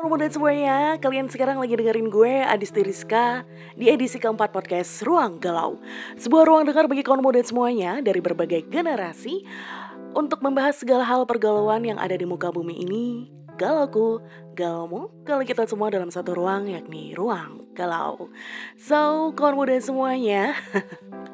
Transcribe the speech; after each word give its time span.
Muda 0.00 0.32
semuanya, 0.32 0.96
kalian 0.96 1.28
sekarang 1.28 1.60
lagi 1.60 1.76
dengerin 1.76 2.08
gue 2.08 2.40
Adis 2.40 2.72
Tiriska 2.72 3.44
di 3.76 3.92
edisi 3.92 4.16
keempat 4.16 4.48
podcast 4.48 5.04
Ruang 5.04 5.36
Galau. 5.36 5.76
Sebuah 6.16 6.48
ruang 6.48 6.64
dengar 6.64 6.88
bagi 6.88 7.04
kaum 7.04 7.20
muda 7.20 7.44
semuanya 7.44 8.00
dari 8.00 8.24
berbagai 8.24 8.64
generasi 8.72 9.44
Untuk 10.16 10.40
membahas 10.40 10.80
segala 10.80 11.04
hal 11.04 11.28
pergalauan 11.28 11.84
yang 11.84 12.00
ada 12.00 12.16
di 12.16 12.24
muka 12.24 12.48
bumi 12.48 12.80
ini. 12.80 13.28
Galauku, 13.60 14.24
galaumu, 14.56 15.12
kalau 15.28 15.44
kita 15.44 15.68
semua 15.68 15.92
dalam 15.92 16.08
satu 16.08 16.32
ruang 16.32 16.72
yakni 16.72 17.12
Ruang 17.12 17.68
Galau. 17.76 18.32
So, 18.80 19.36
kawan 19.36 19.52
muda 19.52 19.76
semuanya 19.84 20.56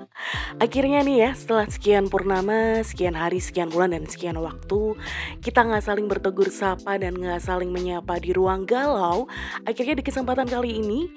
Akhirnya 0.57 1.05
nih 1.05 1.17
ya, 1.23 1.31
setelah 1.37 1.67
sekian 1.69 2.09
purnama, 2.11 2.83
sekian 2.83 3.15
hari, 3.15 3.39
sekian 3.39 3.69
bulan, 3.71 3.95
dan 3.95 4.05
sekian 4.09 4.37
waktu, 4.41 4.97
kita 5.45 5.63
nggak 5.63 5.85
saling 5.85 6.07
bertegur 6.09 6.49
sapa 6.51 6.99
dan 6.99 7.15
nggak 7.15 7.41
saling 7.41 7.71
menyapa 7.71 8.19
di 8.19 8.33
ruang 8.33 8.65
galau. 8.65 9.29
Akhirnya 9.69 9.95
di 9.99 10.05
kesempatan 10.05 10.49
kali 10.49 10.81
ini, 10.83 11.13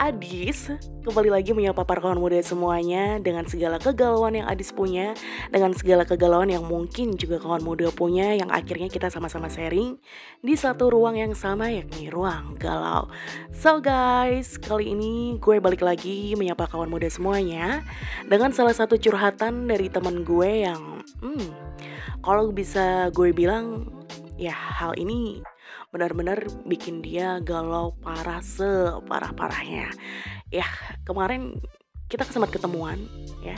Adis 0.00 0.72
kembali 1.04 1.28
lagi 1.28 1.52
menyapa 1.52 1.84
para 1.84 2.00
kawan 2.00 2.16
muda 2.16 2.40
semuanya 2.40 3.20
dengan 3.20 3.44
segala 3.44 3.76
kegalauan 3.76 4.40
yang 4.40 4.48
Adis 4.48 4.72
punya, 4.72 5.12
dengan 5.52 5.76
segala 5.76 6.08
kegalauan 6.08 6.48
yang 6.48 6.64
mungkin 6.64 7.20
juga 7.20 7.36
kawan 7.36 7.60
muda 7.60 7.92
punya 7.92 8.32
yang 8.32 8.48
akhirnya 8.48 8.88
kita 8.88 9.12
sama-sama 9.12 9.52
sharing 9.52 10.00
di 10.40 10.56
satu 10.56 10.88
ruang 10.88 11.20
yang 11.20 11.36
sama 11.36 11.68
yakni 11.68 12.08
ruang 12.08 12.56
galau. 12.56 13.12
So 13.52 13.84
guys, 13.84 14.56
kali 14.56 14.96
ini 14.96 15.36
gue 15.36 15.60
balik 15.60 15.84
lagi 15.84 16.32
menyapa 16.32 16.64
kawan 16.64 16.88
muda 16.88 17.12
semuanya 17.12 17.84
dengan 18.24 18.56
salah 18.56 18.72
satu 18.72 18.96
curhatan 18.96 19.68
dari 19.68 19.92
teman 19.92 20.24
gue 20.24 20.64
yang 20.64 21.04
hmm, 21.20 21.44
kalau 22.24 22.48
bisa 22.56 23.12
gue 23.12 23.36
bilang 23.36 23.84
ya 24.40 24.56
hal 24.56 24.96
ini 24.96 25.44
benar-benar 25.88 26.44
bikin 26.68 27.00
dia 27.00 27.40
galau 27.40 27.96
parah 28.00 28.44
separah-parahnya. 28.44 29.88
Ya, 30.52 30.68
kemarin 31.08 31.60
kita 32.08 32.24
sempat 32.24 32.48
ketemuan 32.48 33.04
ya 33.44 33.56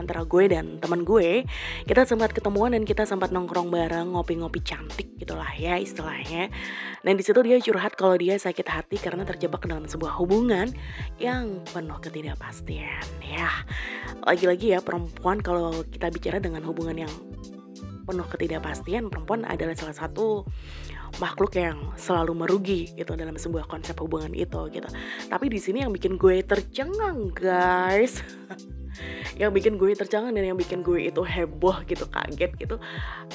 antara 0.00 0.24
gue 0.24 0.48
dan 0.48 0.80
teman 0.80 1.04
gue. 1.04 1.44
Kita 1.84 2.08
sempat 2.08 2.32
ketemuan 2.32 2.72
dan 2.72 2.88
kita 2.88 3.04
sempat 3.04 3.28
nongkrong 3.28 3.68
bareng 3.68 4.16
ngopi-ngopi 4.16 4.64
cantik 4.64 5.20
gitulah 5.20 5.52
ya 5.56 5.76
istilahnya. 5.76 6.48
Dan 7.04 7.16
di 7.16 7.24
situ 7.24 7.40
dia 7.44 7.60
curhat 7.60 7.96
kalau 7.96 8.16
dia 8.16 8.40
sakit 8.40 8.66
hati 8.68 8.96
karena 8.96 9.24
terjebak 9.28 9.64
dalam 9.68 9.84
sebuah 9.84 10.16
hubungan 10.20 10.72
yang 11.20 11.60
penuh 11.68 12.00
ketidakpastian 12.00 13.04
ya. 13.20 13.48
Lagi-lagi 14.24 14.76
ya 14.76 14.80
perempuan 14.80 15.44
kalau 15.44 15.84
kita 15.84 16.08
bicara 16.08 16.40
dengan 16.40 16.64
hubungan 16.64 17.04
yang 17.04 17.12
penuh 18.04 18.26
ketidakpastian 18.26 19.12
perempuan 19.12 19.46
adalah 19.46 19.76
salah 19.76 19.94
satu 19.94 20.42
makhluk 21.18 21.58
yang 21.58 21.90
selalu 21.98 22.32
merugi 22.36 22.94
gitu 22.94 23.18
dalam 23.18 23.34
sebuah 23.34 23.66
konsep 23.66 23.98
hubungan 23.98 24.30
itu 24.36 24.70
gitu. 24.70 24.88
Tapi 25.26 25.46
di 25.50 25.58
sini 25.58 25.82
yang 25.82 25.90
bikin 25.90 26.14
gue 26.14 26.44
tercengang 26.46 27.34
guys. 27.34 28.22
yang 29.38 29.54
bikin 29.54 29.76
gue 29.78 29.94
tercengang 29.94 30.34
dan 30.34 30.44
yang 30.52 30.58
bikin 30.58 30.84
gue 30.84 31.08
itu 31.08 31.22
heboh 31.22 31.82
gitu 31.86 32.04
kaget 32.10 32.52
gitu 32.58 32.76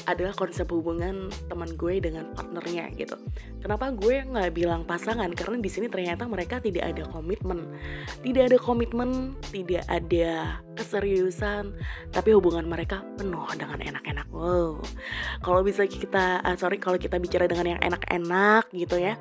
adalah 0.06 0.34
konsep 0.36 0.68
hubungan 0.70 1.32
teman 1.48 1.74
gue 1.76 2.00
dengan 2.04 2.32
partnernya 2.36 2.92
gitu. 2.96 3.16
Kenapa 3.64 3.90
gue 3.96 4.26
nggak 4.26 4.52
bilang 4.54 4.82
pasangan? 4.86 5.32
Karena 5.34 5.58
di 5.60 5.70
sini 5.72 5.88
ternyata 5.90 6.28
mereka 6.30 6.62
tidak 6.62 6.94
ada 6.96 7.04
komitmen. 7.10 7.66
Tidak 8.22 8.44
ada 8.52 8.58
komitmen 8.60 9.40
tidak 9.50 9.84
ada 9.90 10.60
keseriusan 10.76 11.72
tapi 12.12 12.36
hubungan 12.36 12.68
mereka 12.68 13.02
penuh 13.16 13.48
dengan 13.56 13.80
enak-enak. 13.80 14.28
Wow. 14.30 14.84
Kalau 15.40 15.62
bisa 15.64 15.88
kita 15.88 16.44
uh, 16.44 16.56
sorry 16.60 16.78
kalau 16.78 17.00
kita 17.00 17.18
bicara 17.18 17.48
dengan 17.48 17.76
yang 17.78 17.82
enak-enak 17.82 18.70
gitu 18.76 19.00
ya 19.00 19.16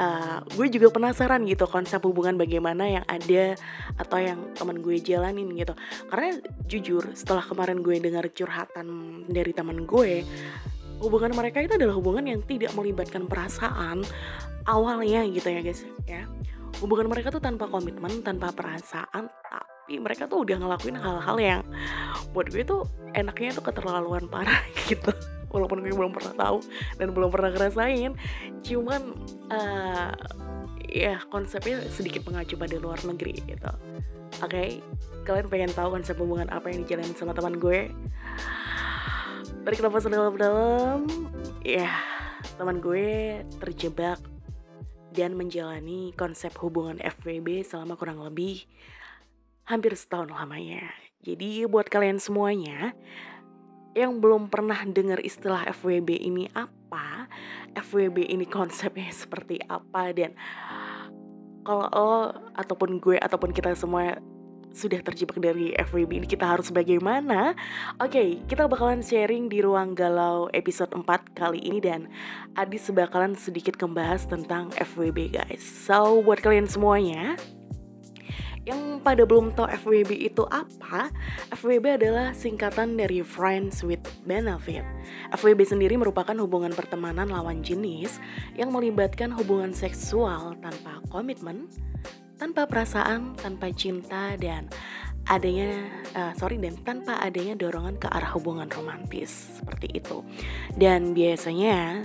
uh, 0.00 0.38
gue 0.54 0.66
juga 0.72 0.88
penasaran 0.92 1.44
gitu 1.44 1.66
konsep 1.68 2.00
hubungan 2.04 2.36
bagaimana 2.36 3.00
yang 3.00 3.04
ada 3.06 3.56
atau 3.96 4.18
yang 4.18 4.38
teman 4.56 4.80
gue 4.80 4.96
jalanin 5.00 5.48
gitu 5.56 5.69
karena 6.08 6.38
jujur 6.66 7.04
setelah 7.12 7.42
kemarin 7.44 7.82
gue 7.82 7.96
dengar 7.98 8.24
curhatan 8.30 8.86
dari 9.26 9.52
teman 9.52 9.84
gue 9.84 10.24
hubungan 11.00 11.32
mereka 11.32 11.64
itu 11.64 11.74
adalah 11.80 11.96
hubungan 11.96 12.28
yang 12.28 12.40
tidak 12.44 12.76
melibatkan 12.76 13.24
perasaan 13.24 14.04
awalnya 14.68 15.24
gitu 15.26 15.48
ya 15.48 15.60
guys 15.64 15.82
ya. 16.04 16.28
Hubungan 16.80 17.12
mereka 17.12 17.28
tuh 17.32 17.42
tanpa 17.42 17.66
komitmen 17.66 18.24
tanpa 18.24 18.52
perasaan 18.52 19.28
tapi 19.42 19.98
mereka 19.98 20.30
tuh 20.30 20.46
udah 20.46 20.56
ngelakuin 20.60 20.96
hal-hal 20.96 21.36
yang 21.40 21.62
buat 22.30 22.46
gue 22.48 22.62
tuh 22.62 22.86
enaknya 23.16 23.58
tuh 23.58 23.64
keterlaluan 23.64 24.28
parah 24.28 24.60
gitu. 24.88 25.10
Walaupun 25.50 25.82
gue 25.82 25.90
belum 25.90 26.14
pernah 26.14 26.34
tahu 26.36 26.62
dan 27.00 27.10
belum 27.10 27.32
pernah 27.32 27.50
ngerasain. 27.50 28.14
Cuman 28.62 29.02
uh, 29.50 30.14
ya 30.90 31.22
konsepnya 31.30 31.80
sedikit 31.88 32.26
mengacu 32.26 32.58
pada 32.58 32.76
luar 32.76 32.98
negeri 33.06 33.38
gitu 33.46 33.72
Oke, 34.40 34.56
okay? 34.56 34.68
kalian 35.28 35.52
pengen 35.52 35.72
tahu 35.74 36.00
konsep 36.00 36.16
hubungan 36.16 36.48
apa 36.48 36.72
yang 36.72 36.86
dijalanin 36.86 37.12
sama 37.12 37.36
teman 37.36 37.60
gue? 37.60 37.92
Tarik 39.66 39.84
nafas 39.84 40.08
dalam-dalam. 40.08 41.04
Ya, 41.60 41.92
teman 42.56 42.80
gue 42.80 43.42
terjebak 43.60 44.16
dan 45.12 45.36
menjalani 45.36 46.16
konsep 46.16 46.56
hubungan 46.62 46.96
FWB 47.04 47.66
selama 47.68 48.00
kurang 48.00 48.24
lebih 48.24 48.64
hampir 49.68 49.92
setahun 49.92 50.32
lamanya. 50.32 50.88
Jadi 51.20 51.68
buat 51.68 51.92
kalian 51.92 52.16
semuanya 52.16 52.96
yang 53.92 54.24
belum 54.24 54.48
pernah 54.48 54.80
dengar 54.88 55.20
istilah 55.20 55.68
FWB 55.68 56.16
ini 56.16 56.48
apa, 56.56 56.72
FWB 57.78 58.26
ini 58.30 58.46
konsepnya 58.46 59.10
seperti 59.22 59.62
apa 59.66 60.10
dan 60.12 60.34
kalau 61.62 61.86
lo 61.92 62.12
ataupun 62.56 62.98
gue 62.98 63.20
ataupun 63.20 63.52
kita 63.52 63.76
semua 63.76 64.16
sudah 64.70 65.02
terjebak 65.02 65.38
dari 65.42 65.74
FWB 65.74 66.22
ini 66.22 66.26
kita 66.30 66.46
harus 66.46 66.70
bagaimana? 66.70 67.58
Oke, 67.98 68.10
okay, 68.10 68.28
kita 68.46 68.70
bakalan 68.70 69.02
sharing 69.02 69.50
di 69.50 69.58
ruang 69.66 69.98
galau 69.98 70.46
episode 70.54 70.94
4 70.94 71.06
kali 71.34 71.58
ini 71.58 71.82
dan 71.82 72.06
Adis 72.54 72.86
bakalan 72.94 73.34
sedikit 73.34 73.74
membahas 73.82 74.30
tentang 74.30 74.70
FWB 74.78 75.34
guys. 75.34 75.62
So, 75.62 76.22
buat 76.22 76.38
kalian 76.38 76.70
semuanya, 76.70 77.34
yang 78.68 79.00
pada 79.00 79.24
belum 79.24 79.56
tahu 79.56 79.68
FWB 79.72 80.10
itu 80.28 80.44
apa, 80.52 81.08
FWB 81.56 81.96
adalah 81.96 82.36
singkatan 82.36 83.00
dari 83.00 83.24
Friends 83.24 83.80
with 83.80 84.04
Benefit. 84.28 84.84
FWB 85.32 85.64
sendiri 85.64 85.96
merupakan 85.96 86.36
hubungan 86.36 86.76
pertemanan 86.76 87.32
lawan 87.32 87.64
jenis 87.64 88.20
yang 88.60 88.68
melibatkan 88.68 89.32
hubungan 89.32 89.72
seksual 89.72 90.60
tanpa 90.60 91.00
komitmen, 91.08 91.72
tanpa 92.36 92.68
perasaan, 92.68 93.32
tanpa 93.40 93.72
cinta, 93.72 94.36
dan 94.36 94.68
adanya 95.28 95.88
uh, 96.16 96.32
sorry 96.36 96.56
dan 96.58 96.76
tanpa 96.84 97.20
adanya 97.20 97.54
dorongan 97.56 97.96
ke 97.96 98.08
arah 98.12 98.32
hubungan 98.36 98.68
romantis 98.68 99.56
seperti 99.56 99.88
itu. 99.96 100.20
Dan 100.76 101.16
biasanya 101.16 102.04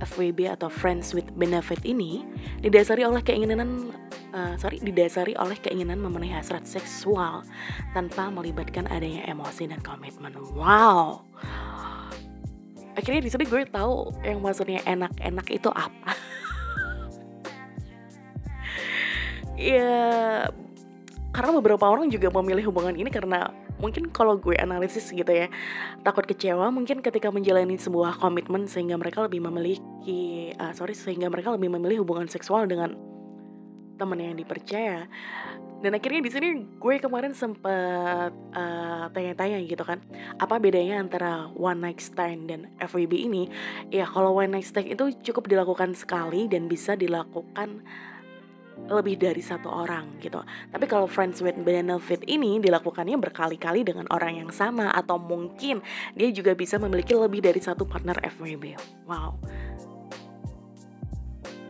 FWB 0.00 0.52
atau 0.56 0.72
Friends 0.72 1.12
with 1.12 1.28
Benefit 1.36 1.84
ini 1.84 2.24
didasari 2.64 3.04
oleh 3.04 3.20
keinginan 3.20 3.92
uh, 4.32 4.54
sorry 4.56 4.80
didasari 4.80 5.36
oleh 5.36 5.56
keinginan 5.60 6.00
memenuhi 6.00 6.32
hasrat 6.32 6.64
seksual 6.64 7.44
tanpa 7.92 8.32
melibatkan 8.32 8.88
adanya 8.88 9.24
emosi 9.28 9.68
dan 9.68 9.80
komitmen. 9.84 10.34
Wow. 10.56 11.24
Akhirnya 12.98 13.22
di 13.22 13.30
sini 13.32 13.44
gue 13.46 13.64
tahu 13.70 14.12
yang 14.26 14.42
maksudnya 14.42 14.82
enak-enak 14.84 15.46
itu 15.48 15.70
apa. 15.72 16.12
ya 19.70 20.48
karena 21.30 21.50
beberapa 21.54 21.86
orang 21.86 22.10
juga 22.10 22.26
memilih 22.30 22.70
hubungan 22.70 22.94
ini 22.98 23.06
karena 23.06 23.54
mungkin 23.78 24.10
kalau 24.10 24.36
gue 24.36 24.58
analisis 24.58 25.08
gitu 25.14 25.30
ya 25.30 25.46
takut 26.02 26.26
kecewa 26.26 26.68
mungkin 26.68 27.00
ketika 27.00 27.32
menjalani 27.32 27.78
sebuah 27.78 28.18
komitmen 28.20 28.66
sehingga 28.66 28.98
mereka 28.98 29.24
lebih 29.24 29.40
memiliki 29.40 30.52
uh, 30.58 30.74
sorry 30.74 30.92
sehingga 30.92 31.30
mereka 31.32 31.54
lebih 31.54 31.70
memilih 31.72 32.02
hubungan 32.04 32.28
seksual 32.28 32.66
dengan 32.66 32.92
teman 34.00 34.16
yang 34.16 34.32
dipercaya. 34.32 35.04
Dan 35.80 35.96
akhirnya 35.96 36.20
di 36.20 36.32
sini 36.32 36.48
gue 36.76 37.00
kemarin 37.00 37.32
sempat 37.32 38.32
uh, 38.32 39.04
tanya-tanya 39.12 39.64
gitu 39.64 39.80
kan 39.80 40.00
apa 40.36 40.60
bedanya 40.60 41.00
antara 41.00 41.48
one 41.56 41.80
night 41.80 42.00
stand 42.04 42.52
dan 42.52 42.68
FWB 42.80 43.12
ini? 43.16 43.48
Ya 43.88 44.04
kalau 44.04 44.36
one 44.36 44.56
night 44.56 44.68
stand 44.68 44.92
itu 44.92 45.08
cukup 45.32 45.48
dilakukan 45.48 45.96
sekali 45.96 46.48
dan 46.52 46.68
bisa 46.68 46.96
dilakukan 47.00 47.80
lebih 48.88 49.20
dari 49.20 49.42
satu 49.44 49.68
orang 49.68 50.18
gitu. 50.22 50.40
Tapi 50.72 50.84
kalau 50.88 51.06
friends 51.10 51.42
with 51.44 51.58
benefit 51.60 52.24
ini 52.26 52.58
dilakukannya 52.58 53.18
berkali-kali 53.20 53.84
dengan 53.84 54.08
orang 54.10 54.40
yang 54.40 54.50
sama 54.50 54.90
atau 54.90 55.20
mungkin 55.20 55.84
dia 56.16 56.30
juga 56.32 56.56
bisa 56.56 56.80
memiliki 56.80 57.12
lebih 57.14 57.44
dari 57.44 57.60
satu 57.60 57.84
partner 57.84 58.16
FWB. 58.24 58.78
Wow. 59.06 59.36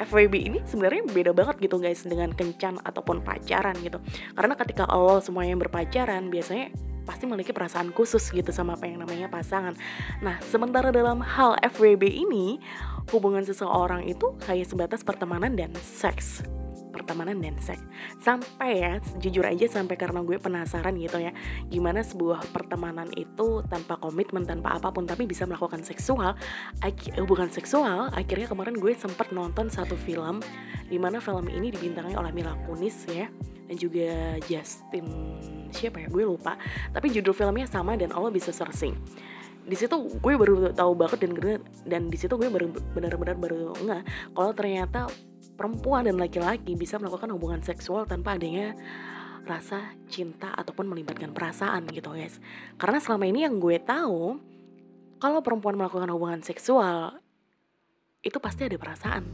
FWB 0.00 0.34
ini 0.48 0.58
sebenarnya 0.64 1.04
beda 1.12 1.36
banget 1.36 1.60
gitu 1.60 1.76
guys 1.76 2.00
dengan 2.08 2.32
kencan 2.32 2.80
ataupun 2.80 3.20
pacaran 3.20 3.76
gitu. 3.84 4.00
Karena 4.32 4.56
ketika 4.56 4.88
lo 4.88 5.20
semua 5.20 5.44
yang 5.44 5.60
berpacaran 5.60 6.32
biasanya 6.32 6.72
pasti 7.04 7.28
memiliki 7.28 7.52
perasaan 7.52 7.92
khusus 7.92 8.32
gitu 8.32 8.48
sama 8.48 8.80
apa 8.80 8.88
yang 8.88 9.04
namanya 9.04 9.28
pasangan. 9.28 9.76
Nah, 10.24 10.40
sementara 10.40 10.88
dalam 10.88 11.20
hal 11.20 11.58
FWB 11.60 12.06
ini, 12.06 12.62
hubungan 13.12 13.44
seseorang 13.44 14.08
itu 14.08 14.36
hanya 14.48 14.64
sebatas 14.64 15.04
pertemanan 15.04 15.52
dan 15.52 15.74
seks 15.80 16.46
pertemanan 16.90 17.38
dan 17.38 17.56
seks 17.62 17.82
sampai 18.20 18.70
ya 18.82 18.92
jujur 19.22 19.46
aja 19.46 19.66
sampai 19.70 19.96
karena 19.96 20.20
gue 20.20 20.36
penasaran 20.36 20.94
gitu 20.98 21.22
ya 21.22 21.32
gimana 21.70 22.02
sebuah 22.04 22.50
pertemanan 22.50 23.08
itu 23.14 23.62
tanpa 23.70 23.96
komitmen 24.02 24.44
tanpa 24.44 24.76
apa 24.76 24.90
pun 24.90 25.06
tapi 25.06 25.24
bisa 25.24 25.46
melakukan 25.46 25.80
seksual 25.86 26.36
hubungan 27.16 27.48
seksual 27.48 28.10
akhirnya 28.12 28.50
kemarin 28.50 28.76
gue 28.76 28.92
sempat 28.98 29.30
nonton 29.30 29.70
satu 29.70 29.94
film 29.94 30.42
di 30.90 30.98
mana 30.98 31.22
film 31.22 31.46
ini 31.46 31.70
dibintangi 31.70 32.18
oleh 32.18 32.34
Mila 32.34 32.58
Kunis 32.66 33.06
ya 33.06 33.30
dan 33.70 33.78
juga 33.78 34.34
Justin 34.50 35.06
siapa 35.70 36.02
ya 36.02 36.08
gue 36.10 36.26
lupa 36.26 36.58
tapi 36.90 37.14
judul 37.14 37.30
filmnya 37.30 37.70
sama 37.70 37.94
dan 37.94 38.10
Allah 38.10 38.34
bisa 38.34 38.50
searching. 38.50 38.98
Di 39.60 39.78
situ 39.78 39.94
gue 40.18 40.34
baru 40.34 40.74
tahu 40.74 40.92
banget 40.98 41.22
dan 41.22 41.32
dan 41.86 42.02
di 42.10 42.18
situ 42.18 42.34
gue 42.34 42.50
baru 42.50 42.74
benar-benar 42.90 43.38
baru 43.38 43.70
nggak 43.78 44.02
kalau 44.34 44.50
ternyata 44.50 45.06
perempuan 45.60 46.08
dan 46.08 46.16
laki-laki 46.16 46.72
bisa 46.72 46.96
melakukan 46.96 47.28
hubungan 47.36 47.60
seksual 47.60 48.08
tanpa 48.08 48.40
adanya 48.40 48.72
rasa 49.44 49.92
cinta 50.08 50.56
ataupun 50.56 50.88
melibatkan 50.88 51.36
perasaan 51.36 51.84
gitu 51.92 52.16
guys. 52.16 52.40
Karena 52.80 52.96
selama 52.96 53.28
ini 53.28 53.44
yang 53.44 53.60
gue 53.60 53.76
tahu 53.76 54.40
kalau 55.20 55.44
perempuan 55.44 55.76
melakukan 55.76 56.08
hubungan 56.16 56.40
seksual 56.40 57.20
itu 58.24 58.40
pasti 58.40 58.64
ada 58.64 58.80
perasaan. 58.80 59.28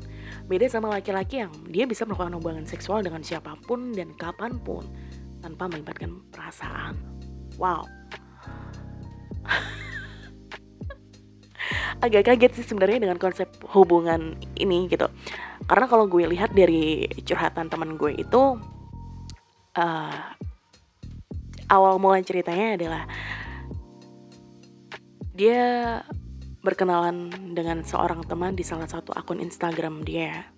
Beda 0.50 0.66
sama 0.66 0.90
laki-laki 0.90 1.46
yang 1.46 1.54
dia 1.70 1.86
bisa 1.86 2.02
melakukan 2.02 2.34
hubungan 2.42 2.66
seksual 2.66 3.06
dengan 3.06 3.22
siapa 3.22 3.54
pun 3.62 3.94
dan 3.94 4.10
kapan 4.18 4.58
pun 4.58 4.82
tanpa 5.42 5.70
melibatkan 5.70 6.26
perasaan. 6.34 6.98
Wow. 7.54 7.86
Agak 12.04 12.28
kaget 12.28 12.52
sih 12.60 12.66
sebenarnya 12.68 13.08
dengan 13.08 13.16
konsep 13.16 13.48
hubungan 13.72 14.36
ini 14.54 14.86
gitu. 14.86 15.08
Karena 15.64 15.88
kalau 15.88 16.04
gue 16.06 16.28
lihat 16.28 16.52
dari 16.52 17.08
curhatan 17.24 17.72
teman 17.72 17.96
gue 17.96 18.14
itu 18.20 18.60
uh, 19.76 20.20
awal 21.72 21.98
mulai 21.98 22.22
ceritanya 22.22 22.78
adalah 22.78 23.02
dia 25.36 26.00
berkenalan 26.64 27.30
dengan 27.52 27.84
seorang 27.86 28.24
teman 28.26 28.56
di 28.58 28.64
salah 28.66 28.88
satu 28.88 29.14
akun 29.14 29.38
Instagram 29.38 30.02
dia. 30.02 30.48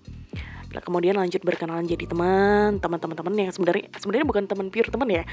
Kemudian 0.69 1.17
lanjut 1.17 1.41
berkenalan 1.43 1.89
jadi 1.89 2.05
teman 2.05 2.77
teman-teman 2.79 3.17
teman 3.17 3.35
yang 3.35 3.53
sebenarnya 3.53 3.89
sebenarnya 3.97 4.27
bukan 4.29 4.45
teman 4.47 4.69
pure 4.69 4.89
teman 4.93 5.09
ya. 5.11 5.25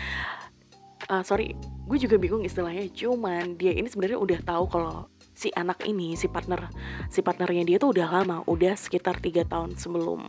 Uh, 1.05 1.21
sorry 1.21 1.53
gue 1.85 1.97
juga 2.01 2.15
bingung 2.17 2.41
istilahnya. 2.41 2.87
Cuman 2.91 3.59
dia 3.59 3.75
ini 3.75 3.85
sebenarnya 3.91 4.17
udah 4.17 4.39
tahu 4.41 4.65
kalau 4.71 5.11
si 5.35 5.51
anak 5.51 5.83
ini 5.83 6.15
si 6.15 6.31
partner 6.31 6.71
si 7.11 7.19
partnernya 7.19 7.67
dia 7.67 7.77
tuh 7.77 7.91
udah 7.91 8.07
lama 8.07 8.41
udah 8.47 8.79
sekitar 8.79 9.19
tiga 9.19 9.43
tahun 9.43 9.75
sebelum 9.75 10.23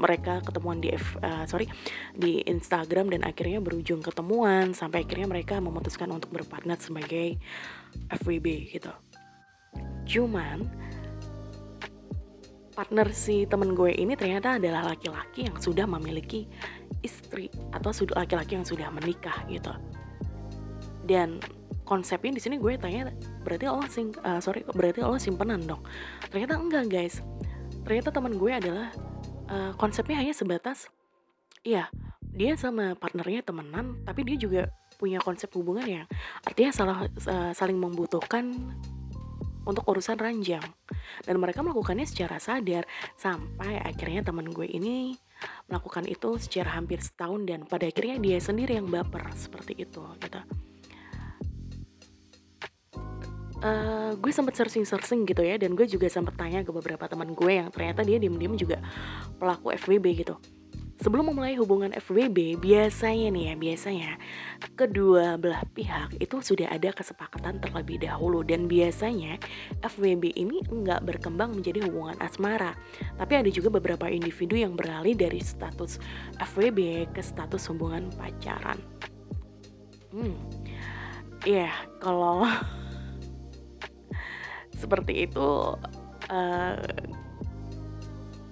mereka 0.00 0.40
ketemuan 0.40 0.80
di 0.80 0.96
uh, 0.96 1.44
sorry 1.44 1.68
di 2.16 2.40
Instagram 2.48 3.12
dan 3.12 3.28
akhirnya 3.28 3.60
berujung 3.60 4.00
ketemuan 4.00 4.72
sampai 4.72 5.04
akhirnya 5.04 5.28
mereka 5.28 5.60
memutuskan 5.60 6.08
untuk 6.08 6.32
berpartner 6.32 6.80
sebagai 6.80 7.36
FWB 8.08 8.72
gitu. 8.72 8.92
Cuman 10.08 10.64
partner 12.76 13.08
si 13.16 13.48
temen 13.48 13.72
gue 13.72 13.92
ini 13.92 14.12
ternyata 14.16 14.60
adalah 14.60 14.92
laki-laki 14.92 15.48
yang 15.48 15.56
sudah 15.56 15.88
memiliki 15.88 16.44
istri 17.00 17.48
atau 17.72 17.92
laki-laki 18.12 18.56
yang 18.60 18.68
sudah 18.68 18.92
menikah 18.92 19.48
gitu. 19.48 19.72
Dan 21.08 21.40
konsepnya 21.86 22.34
di 22.34 22.42
sini 22.42 22.58
gue 22.58 22.74
tanya 22.76 23.14
berarti 23.46 23.64
Allah 23.70 23.86
sing 23.86 24.10
uh, 24.26 24.42
sorry 24.42 24.66
berarti 24.66 25.00
Allah 25.06 25.22
simpenan 25.22 25.62
dong? 25.64 25.80
Ternyata 26.28 26.58
enggak 26.58 26.84
guys. 26.90 27.22
Ternyata 27.86 28.10
teman 28.10 28.34
gue 28.34 28.50
adalah 28.50 28.90
uh, 29.46 29.72
konsepnya 29.78 30.18
hanya 30.18 30.34
sebatas 30.34 30.90
iya 31.62 31.86
dia 32.36 32.52
sama 32.58 32.98
partnernya 32.98 33.46
temenan 33.46 34.02
tapi 34.04 34.26
dia 34.26 34.36
juga 34.36 34.62
punya 34.98 35.22
konsep 35.22 35.48
hubungan 35.54 35.86
yang 35.86 36.06
artinya 36.44 36.72
salah 36.74 36.98
uh, 37.06 37.52
saling 37.54 37.78
membutuhkan 37.78 38.52
untuk 39.66 39.82
urusan 39.90 40.16
ranjang. 40.16 40.62
Dan 41.26 41.42
mereka 41.42 41.60
melakukannya 41.60 42.06
secara 42.06 42.38
sadar 42.38 42.86
sampai 43.18 43.82
akhirnya 43.82 44.22
teman 44.22 44.46
gue 44.54 44.64
ini 44.70 45.18
melakukan 45.66 46.06
itu 46.06 46.38
secara 46.38 46.78
hampir 46.78 47.02
setahun 47.02 47.44
dan 47.44 47.66
pada 47.66 47.90
akhirnya 47.90 48.16
dia 48.22 48.38
sendiri 48.40 48.78
yang 48.78 48.88
baper 48.88 49.26
seperti 49.36 49.76
itu 49.76 50.00
gitu 50.22 50.40
uh, 53.62 54.12
gue 54.18 54.32
sempat 54.32 54.56
searching-searching 54.56 55.24
gitu 55.28 55.42
ya 55.44 55.56
dan 55.56 55.72
gue 55.72 55.86
juga 55.88 56.08
sempat 56.10 56.36
tanya 56.36 56.64
ke 56.64 56.70
beberapa 56.72 57.06
teman 57.08 57.32
gue 57.32 57.52
yang 57.52 57.68
ternyata 57.72 58.04
dia 58.04 58.20
diem-diem 58.20 58.56
juga 58.58 58.78
pelaku 59.40 59.72
FWB 59.76 60.06
gitu. 60.26 60.36
Sebelum 60.96 61.28
memulai 61.28 61.52
hubungan 61.60 61.92
FWB 61.92 62.56
biasanya 62.56 63.28
nih 63.28 63.44
ya 63.52 63.54
biasanya 63.60 64.10
kedua 64.80 65.36
belah 65.36 65.60
pihak 65.76 66.16
itu 66.24 66.40
sudah 66.40 66.72
ada 66.72 66.88
kesepakatan 66.88 67.60
terlebih 67.60 68.00
dahulu. 68.00 68.40
Dan 68.40 68.64
biasanya 68.64 69.36
FWB 69.84 70.32
ini 70.40 70.64
enggak 70.72 71.04
berkembang 71.04 71.52
menjadi 71.52 71.84
hubungan 71.84 72.16
asmara. 72.24 72.72
Tapi 73.20 73.32
ada 73.36 73.50
juga 73.52 73.68
beberapa 73.68 74.08
individu 74.08 74.56
yang 74.56 74.72
beralih 74.72 75.12
dari 75.12 75.44
status 75.44 76.00
FWB 76.40 77.12
ke 77.12 77.20
status 77.20 77.68
hubungan 77.68 78.08
pacaran. 78.16 78.80
Hmm 80.16 80.32
ya 81.46 81.70
yeah, 81.70 81.74
kalau 82.02 82.42
seperti 84.76 85.26
itu 85.28 85.76
uh, 86.30 86.78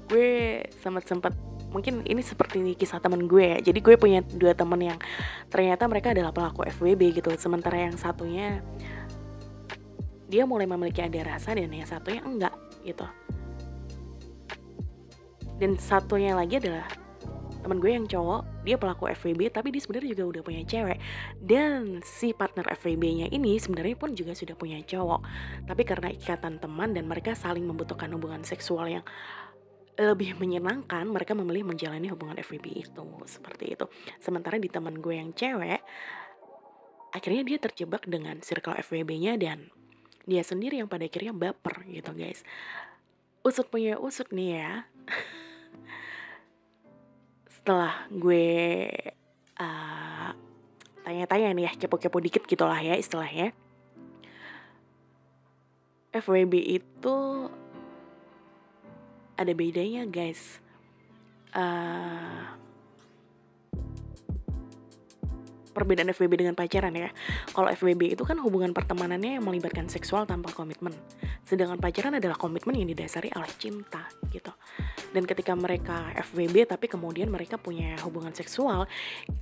gue 0.08 0.62
sempat 0.80 1.04
sempat 1.08 1.32
mungkin 1.74 2.06
ini 2.06 2.22
seperti 2.22 2.62
kisah 2.78 3.02
temen 3.02 3.26
gue 3.26 3.58
ya. 3.58 3.58
Jadi 3.58 3.82
gue 3.82 3.98
punya 3.98 4.22
dua 4.22 4.54
temen 4.54 4.78
yang 4.78 4.98
ternyata 5.50 5.90
mereka 5.90 6.14
adalah 6.14 6.30
pelaku 6.30 6.62
FWB 6.70 7.18
gitu. 7.18 7.34
Sementara 7.34 7.74
yang 7.74 7.98
satunya 7.98 8.62
dia 10.30 10.46
mulai 10.46 10.70
memiliki 10.70 11.02
ada 11.02 11.34
rasa 11.34 11.58
dan 11.58 11.74
yang 11.74 11.88
satunya 11.88 12.22
enggak 12.22 12.54
gitu. 12.86 13.06
Dan 15.58 15.78
satunya 15.82 16.34
lagi 16.38 16.62
adalah 16.62 16.86
teman 17.64 17.80
gue 17.80 17.90
yang 17.96 18.04
cowok 18.04 18.68
dia 18.68 18.76
pelaku 18.76 19.08
FWB 19.08 19.48
tapi 19.48 19.72
dia 19.72 19.80
sebenarnya 19.80 20.12
juga 20.12 20.24
udah 20.36 20.42
punya 20.44 20.62
cewek. 20.68 20.98
Dan 21.40 22.04
si 22.04 22.36
partner 22.36 22.68
FWB-nya 22.76 23.32
ini 23.32 23.56
sebenarnya 23.56 23.96
pun 23.96 24.12
juga 24.12 24.36
sudah 24.36 24.52
punya 24.52 24.78
cowok. 24.84 25.20
Tapi 25.64 25.82
karena 25.88 26.12
ikatan 26.12 26.60
teman 26.60 26.92
dan 26.92 27.08
mereka 27.08 27.32
saling 27.32 27.64
membutuhkan 27.64 28.12
hubungan 28.12 28.44
seksual 28.44 28.86
yang 28.92 29.04
lebih 29.94 30.34
menyenangkan 30.42 31.06
mereka 31.06 31.38
memilih 31.38 31.70
menjalani 31.70 32.10
hubungan 32.10 32.34
FWB 32.42 32.66
itu 32.82 33.06
seperti 33.30 33.78
itu. 33.78 33.86
Sementara 34.18 34.58
di 34.58 34.66
teman 34.66 34.98
gue 34.98 35.14
yang 35.14 35.30
cewek 35.32 35.80
akhirnya 37.14 37.46
dia 37.46 37.58
terjebak 37.62 38.02
dengan 38.10 38.42
circle 38.42 38.74
FWB-nya 38.74 39.38
dan 39.38 39.70
dia 40.26 40.42
sendiri 40.42 40.82
yang 40.82 40.90
pada 40.90 41.06
akhirnya 41.06 41.30
baper 41.30 41.86
gitu 41.86 42.10
guys. 42.10 42.42
Usut 43.46 43.70
punya 43.70 44.00
usut 44.02 44.26
nih 44.34 44.58
ya 44.58 44.70
setelah 47.64 47.96
gue 48.12 48.84
uh, 49.56 50.30
tanya-tanya 51.00 51.56
nih 51.56 51.64
ya 51.64 51.72
kepo-kepo 51.80 52.20
dikit 52.20 52.44
gitulah 52.44 52.76
ya 52.76 52.92
istilahnya 52.92 53.56
FWB 56.12 56.52
itu 56.60 57.16
ada 59.40 59.52
bedanya 59.56 60.04
guys 60.04 60.60
uh, 61.56 62.52
perbedaan 65.72 66.12
FWB 66.14 66.38
dengan 66.38 66.54
pacaran 66.54 66.94
ya. 66.94 67.10
Kalau 67.50 67.66
FWB 67.66 68.14
itu 68.14 68.22
kan 68.22 68.38
hubungan 68.38 68.70
pertemanannya 68.70 69.42
yang 69.42 69.44
melibatkan 69.44 69.90
seksual 69.90 70.22
tanpa 70.22 70.54
komitmen. 70.54 70.94
Sedangkan 71.42 71.82
pacaran 71.82 72.14
adalah 72.14 72.38
komitmen 72.38 72.78
yang 72.78 72.86
didasari 72.86 73.34
oleh 73.34 73.50
cinta 73.58 74.06
gitu. 74.30 74.54
Dan 75.14 75.30
ketika 75.30 75.54
mereka 75.54 76.10
FWB 76.18 76.66
tapi 76.66 76.90
kemudian 76.90 77.30
mereka 77.30 77.54
punya 77.54 77.94
hubungan 78.02 78.34
seksual, 78.34 78.90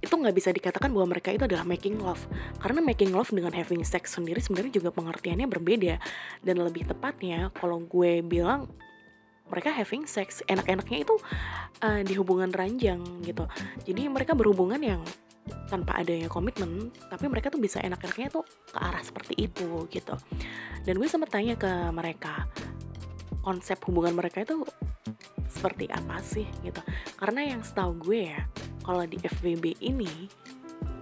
itu 0.04 0.12
nggak 0.12 0.36
bisa 0.36 0.52
dikatakan 0.52 0.92
bahwa 0.92 1.16
mereka 1.16 1.32
itu 1.32 1.48
adalah 1.48 1.64
making 1.64 1.96
love. 1.96 2.20
Karena 2.60 2.84
making 2.84 3.16
love 3.16 3.32
dengan 3.32 3.56
having 3.56 3.80
sex 3.82 4.12
sendiri 4.12 4.44
sebenarnya 4.44 4.84
juga 4.84 4.92
pengertiannya 4.92 5.48
berbeda. 5.48 5.96
Dan 6.44 6.60
lebih 6.60 6.84
tepatnya 6.84 7.48
kalau 7.56 7.80
gue 7.80 8.20
bilang 8.20 8.68
mereka 9.52 9.68
having 9.68 10.08
sex 10.08 10.40
enak-enaknya 10.48 11.04
itu 11.04 11.14
uh, 11.84 12.00
di 12.00 12.16
hubungan 12.16 12.48
ranjang 12.48 13.04
gitu 13.20 13.44
jadi 13.84 14.08
mereka 14.08 14.32
berhubungan 14.32 14.80
yang 14.80 15.04
tanpa 15.68 16.00
adanya 16.00 16.32
komitmen 16.32 16.88
tapi 17.12 17.28
mereka 17.28 17.52
tuh 17.52 17.60
bisa 17.60 17.82
enak-enaknya 17.84 18.32
tuh 18.32 18.46
ke 18.46 18.78
arah 18.80 19.02
seperti 19.04 19.34
itu 19.36 19.84
gitu 19.92 20.14
dan 20.88 20.94
gue 20.96 21.08
sempat 21.10 21.34
tanya 21.34 21.58
ke 21.58 21.68
mereka 21.92 22.48
konsep 23.42 23.78
hubungan 23.84 24.14
mereka 24.14 24.46
itu 24.46 24.62
seperti 25.50 25.90
apa 25.92 26.22
sih 26.24 26.48
gitu 26.64 26.80
karena 27.20 27.52
yang 27.54 27.60
setahu 27.60 27.98
gue 28.00 28.32
ya 28.32 28.40
kalau 28.82 29.04
di 29.04 29.18
FWB 29.20 29.78
ini 29.84 30.30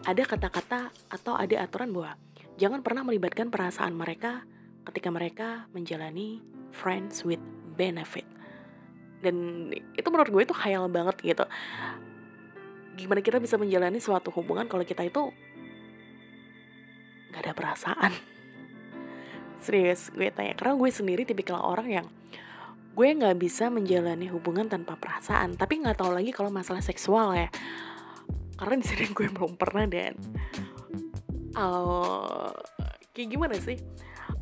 ada 0.04 0.24
kata-kata 0.24 0.90
atau 1.12 1.36
ada 1.36 1.60
aturan 1.60 1.92
bahwa 1.92 2.16
jangan 2.56 2.80
pernah 2.80 3.04
melibatkan 3.04 3.52
perasaan 3.52 3.92
mereka 3.96 4.44
ketika 4.88 5.08
mereka 5.12 5.48
menjalani 5.76 6.40
friends 6.72 7.22
with 7.22 7.40
benefit. 7.76 8.24
Dan 9.20 9.68
itu 9.96 10.08
menurut 10.08 10.32
gue 10.32 10.42
itu 10.48 10.56
khayal 10.56 10.88
banget 10.88 11.16
gitu. 11.20 11.44
Gimana 12.96 13.20
kita 13.20 13.36
bisa 13.36 13.60
menjalani 13.60 14.00
suatu 14.00 14.32
hubungan 14.32 14.64
kalau 14.68 14.84
kita 14.84 15.04
itu 15.04 15.28
gak 17.32 17.44
ada 17.44 17.52
perasaan. 17.52 18.12
Serius, 19.60 20.10
gue 20.12 20.32
tanya. 20.32 20.56
Karena 20.56 20.74
gue 20.76 20.90
sendiri 20.90 21.22
tipikal 21.28 21.60
orang 21.60 21.88
yang 21.88 22.06
gue 22.90 23.06
nggak 23.06 23.38
bisa 23.38 23.68
menjalani 23.70 24.26
hubungan 24.32 24.66
tanpa 24.66 24.96
perasaan. 24.96 25.54
Tapi 25.54 25.84
nggak 25.84 26.00
tahu 26.00 26.12
lagi 26.16 26.32
kalau 26.32 26.48
masalah 26.48 26.82
seksual 26.82 27.36
ya. 27.36 27.48
Karena 28.56 28.80
di 28.80 28.86
sini 28.88 29.04
gue 29.16 29.28
belum 29.30 29.54
pernah 29.60 29.84
dan 29.86 30.16
uh, 31.54 32.52
kayak 33.12 33.28
gimana 33.36 33.56
sih 33.58 33.78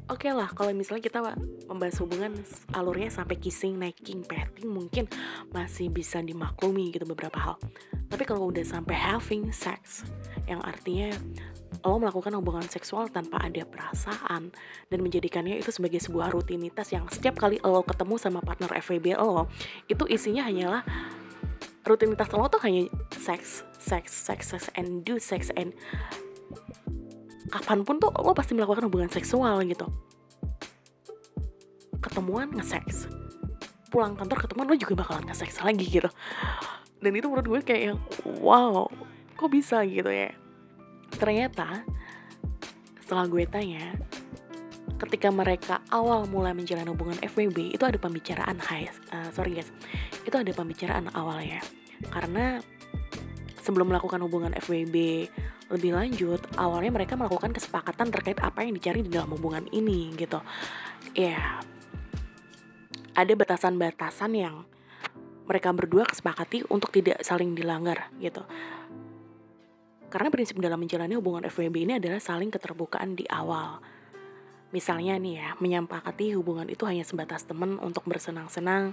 oke 0.09 0.25
okay 0.25 0.33
lah 0.33 0.49
kalau 0.57 0.73
misalnya 0.73 1.05
kita 1.05 1.21
membahas 1.69 2.01
hubungan 2.01 2.33
alurnya 2.73 3.13
sampai 3.13 3.37
kissing, 3.37 3.77
necking, 3.77 4.25
petting 4.25 4.69
mungkin 4.69 5.05
masih 5.53 5.93
bisa 5.93 6.25
dimaklumi 6.25 6.89
gitu 6.91 7.05
beberapa 7.05 7.37
hal. 7.37 7.57
Tapi 8.09 8.25
kalau 8.25 8.49
udah 8.49 8.65
sampai 8.65 8.97
having 8.97 9.53
sex, 9.53 10.09
yang 10.49 10.65
artinya 10.65 11.13
lo 11.85 11.97
melakukan 12.03 12.35
hubungan 12.39 12.67
seksual 12.67 13.07
tanpa 13.11 13.39
ada 13.43 13.63
perasaan 13.63 14.51
dan 14.91 14.99
menjadikannya 14.99 15.59
itu 15.61 15.71
sebagai 15.71 16.03
sebuah 16.03 16.35
rutinitas 16.35 16.91
yang 16.91 17.07
setiap 17.07 17.39
kali 17.39 17.63
lo 17.63 17.83
ketemu 17.87 18.15
sama 18.19 18.43
partner 18.43 18.71
FWB 18.83 19.15
lo, 19.19 19.47
itu 19.87 20.05
isinya 20.11 20.47
hanyalah 20.47 20.83
rutinitas 21.87 22.29
lo 22.35 22.51
tuh 22.51 22.61
hanya 22.67 22.91
sex, 23.15 23.63
sex, 23.79 24.11
sex, 24.13 24.41
sex, 24.51 24.63
and 24.75 25.07
do 25.07 25.17
sex 25.17 25.49
and 25.55 25.73
kapan 27.49 27.81
pun 27.87 27.97
tuh 27.97 28.13
lo 28.13 28.37
pasti 28.37 28.53
melakukan 28.53 28.91
hubungan 28.91 29.09
seksual 29.09 29.63
gitu. 29.65 29.87
Ketemuan 31.99 32.53
nge-sex 32.55 33.09
pulang 33.89 34.13
kantor 34.13 34.45
ketemuan 34.45 34.69
lo 34.69 34.77
juga 34.77 35.01
bakalan 35.01 35.25
nge-sex 35.33 35.65
lagi 35.65 35.89
gitu. 35.89 36.11
Dan 36.99 37.15
itu 37.15 37.31
menurut 37.31 37.47
gue 37.47 37.61
kayak 37.63 37.83
yang 37.95 37.99
wow 38.43 38.91
kok 39.39 39.49
bisa? 39.55 39.87
gitu 39.87 40.11
ya 40.11 40.35
ternyata 41.17 41.87
setelah 43.00 43.25
gue 43.25 43.45
tanya 43.49 43.97
ketika 44.99 45.33
mereka 45.33 45.81
awal 45.88 46.29
mulai 46.29 46.53
menjalani 46.53 46.91
hubungan 46.93 47.19
FWB 47.25 47.73
itu 47.73 47.85
ada 47.87 47.97
pembicaraan 47.97 48.59
hai 48.61 48.91
uh, 49.15 49.31
sorry 49.33 49.57
guys 49.57 49.73
itu 50.29 50.37
ada 50.37 50.53
pembicaraan 50.53 51.09
awalnya 51.17 51.65
karena 52.12 52.61
sebelum 53.62 53.93
melakukan 53.93 54.21
hubungan 54.25 54.53
FWB 54.59 55.29
lebih 55.69 55.93
lanjut, 55.93 56.41
awalnya 56.57 56.88
mereka 56.88 57.12
melakukan 57.12 57.53
kesepakatan 57.53 58.09
terkait 58.09 58.41
apa 58.41 58.65
yang 58.65 58.73
dicari 58.73 59.05
di 59.05 59.12
dalam 59.12 59.29
hubungan 59.37 59.69
ini 59.69 60.17
gitu. 60.17 60.41
Ya, 61.12 61.37
yeah. 61.37 61.49
ada 63.12 63.33
batasan-batasan 63.37 64.33
yang 64.33 64.65
mereka 65.45 65.73
berdua 65.77 66.09
kesepakati 66.09 66.65
untuk 66.73 66.88
tidak 66.88 67.21
saling 67.21 67.53
dilanggar 67.53 68.09
gitu. 68.17 68.45
Karena 70.09 70.33
prinsip 70.33 70.57
dalam 70.57 70.81
menjalani 70.81 71.15
hubungan 71.21 71.45
FWB 71.49 71.77
ini 71.85 71.93
adalah 72.00 72.21
saling 72.21 72.49
keterbukaan 72.49 73.12
di 73.12 73.29
awal. 73.29 73.81
Misalnya 74.73 75.17
nih 75.17 75.35
ya, 75.41 75.49
menyepakati 75.61 76.37
hubungan 76.37 76.69
itu 76.69 76.85
hanya 76.85 77.05
sebatas 77.05 77.45
teman 77.45 77.81
untuk 77.81 78.05
bersenang-senang, 78.05 78.93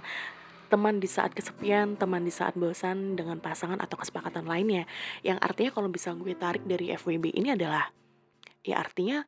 teman 0.72 1.00
di 1.00 1.08
saat 1.08 1.32
kesepian, 1.32 1.96
teman 1.96 2.24
di 2.24 2.32
saat 2.32 2.56
bosan 2.56 3.16
dengan 3.16 3.40
pasangan 3.40 3.80
atau 3.80 3.96
kesepakatan 4.00 4.44
lainnya. 4.48 4.88
Yang 5.20 5.38
artinya 5.40 5.70
kalau 5.72 5.88
bisa 5.92 6.12
gue 6.16 6.32
tarik 6.36 6.64
dari 6.64 6.92
FWB 6.96 7.32
ini 7.32 7.52
adalah 7.52 7.92
ya 8.64 8.80
artinya 8.80 9.24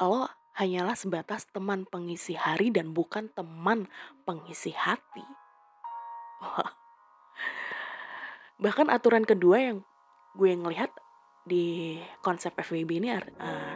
lo 0.00 0.26
hanyalah 0.56 0.96
sebatas 0.98 1.46
teman 1.48 1.86
pengisi 1.86 2.34
hari 2.34 2.72
dan 2.72 2.92
bukan 2.96 3.28
teman 3.32 3.88
pengisi 4.24 4.72
hati. 4.72 5.24
Bahkan 8.64 8.92
aturan 8.92 9.24
kedua 9.24 9.56
yang 9.60 9.78
gue 10.34 10.50
ngelihat 10.54 10.90
di 11.40 11.96
konsep 12.20 12.52
FWB 12.54 12.90
ini 13.00 13.08
uh, 13.16 13.74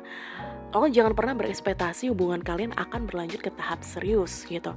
lo 0.75 0.87
jangan 0.87 1.17
pernah 1.17 1.35
berekspektasi 1.35 2.13
hubungan 2.13 2.45
kalian 2.45 2.77
akan 2.77 3.09
berlanjut 3.09 3.41
ke 3.41 3.51
tahap 3.57 3.81
serius 3.81 4.45
gitu 4.45 4.77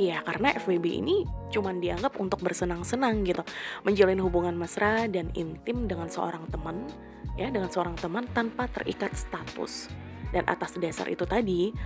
Iya, 0.00 0.24
karena 0.24 0.56
FWB 0.56 1.04
ini 1.04 1.28
cuma 1.52 1.68
dianggap 1.76 2.16
untuk 2.16 2.40
bersenang-senang 2.40 3.28
gitu. 3.28 3.44
Menjalin 3.84 4.24
hubungan 4.24 4.56
mesra 4.56 5.04
dan 5.04 5.28
intim 5.36 5.84
dengan 5.84 6.08
seorang 6.08 6.48
teman, 6.48 6.88
ya, 7.36 7.52
dengan 7.52 7.68
seorang 7.68 8.00
teman 8.00 8.24
tanpa 8.32 8.72
terikat 8.72 9.12
status. 9.12 9.92
Dan 10.32 10.48
atas 10.48 10.80
dasar 10.80 11.12
itu 11.12 11.28
tadi, 11.28 11.76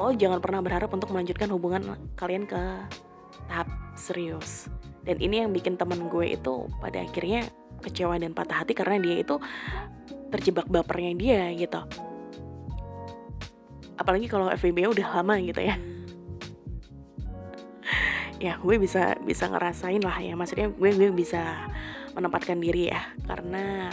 oh 0.00 0.16
jangan 0.16 0.40
pernah 0.40 0.64
berharap 0.64 0.88
untuk 0.96 1.12
melanjutkan 1.12 1.52
hubungan 1.52 2.00
kalian 2.16 2.48
ke 2.48 2.60
tahap 3.52 3.68
serius. 4.00 4.72
Dan 5.04 5.20
ini 5.20 5.44
yang 5.44 5.52
bikin 5.52 5.76
temen 5.76 6.08
gue 6.08 6.40
itu 6.40 6.72
pada 6.80 7.04
akhirnya 7.04 7.52
kecewa 7.82 8.16
dan 8.20 8.32
patah 8.32 8.64
hati 8.64 8.72
karena 8.72 9.00
dia 9.00 9.16
itu 9.22 9.36
terjebak 10.30 10.66
bapernya 10.68 11.12
dia 11.16 11.42
gitu. 11.54 11.80
Apalagi 13.96 14.28
kalau 14.28 14.52
FWB 14.52 14.92
udah 14.92 15.08
lama 15.20 15.36
gitu 15.40 15.62
ya. 15.62 15.76
Ya 18.36 18.60
gue 18.60 18.76
bisa 18.76 19.16
bisa 19.24 19.48
ngerasain 19.48 20.04
lah 20.04 20.20
ya. 20.20 20.36
Maksudnya 20.36 20.68
gue 20.68 20.90
gue 20.92 21.08
bisa 21.08 21.40
menempatkan 22.12 22.60
diri 22.60 22.92
ya 22.92 23.00
karena 23.24 23.88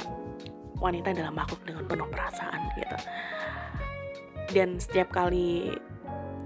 wanita 0.84 1.16
adalah 1.16 1.32
makhluk 1.32 1.64
dengan 1.64 1.88
penuh 1.88 2.12
perasaan 2.12 2.62
gitu. 2.76 2.98
Dan 4.52 4.84
setiap 4.84 5.16
kali 5.16 5.72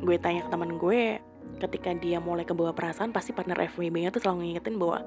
gue 0.06 0.16
tanya 0.22 0.46
ke 0.46 0.50
teman 0.54 0.78
gue 0.78 1.18
ketika 1.58 1.90
dia 1.98 2.22
mulai 2.22 2.46
kebawa 2.46 2.72
perasaan 2.72 3.10
pasti 3.10 3.34
partner 3.34 3.58
FWB-nya 3.74 4.14
tuh 4.14 4.22
selalu 4.22 4.54
ngingetin 4.54 4.78
bahwa 4.78 5.04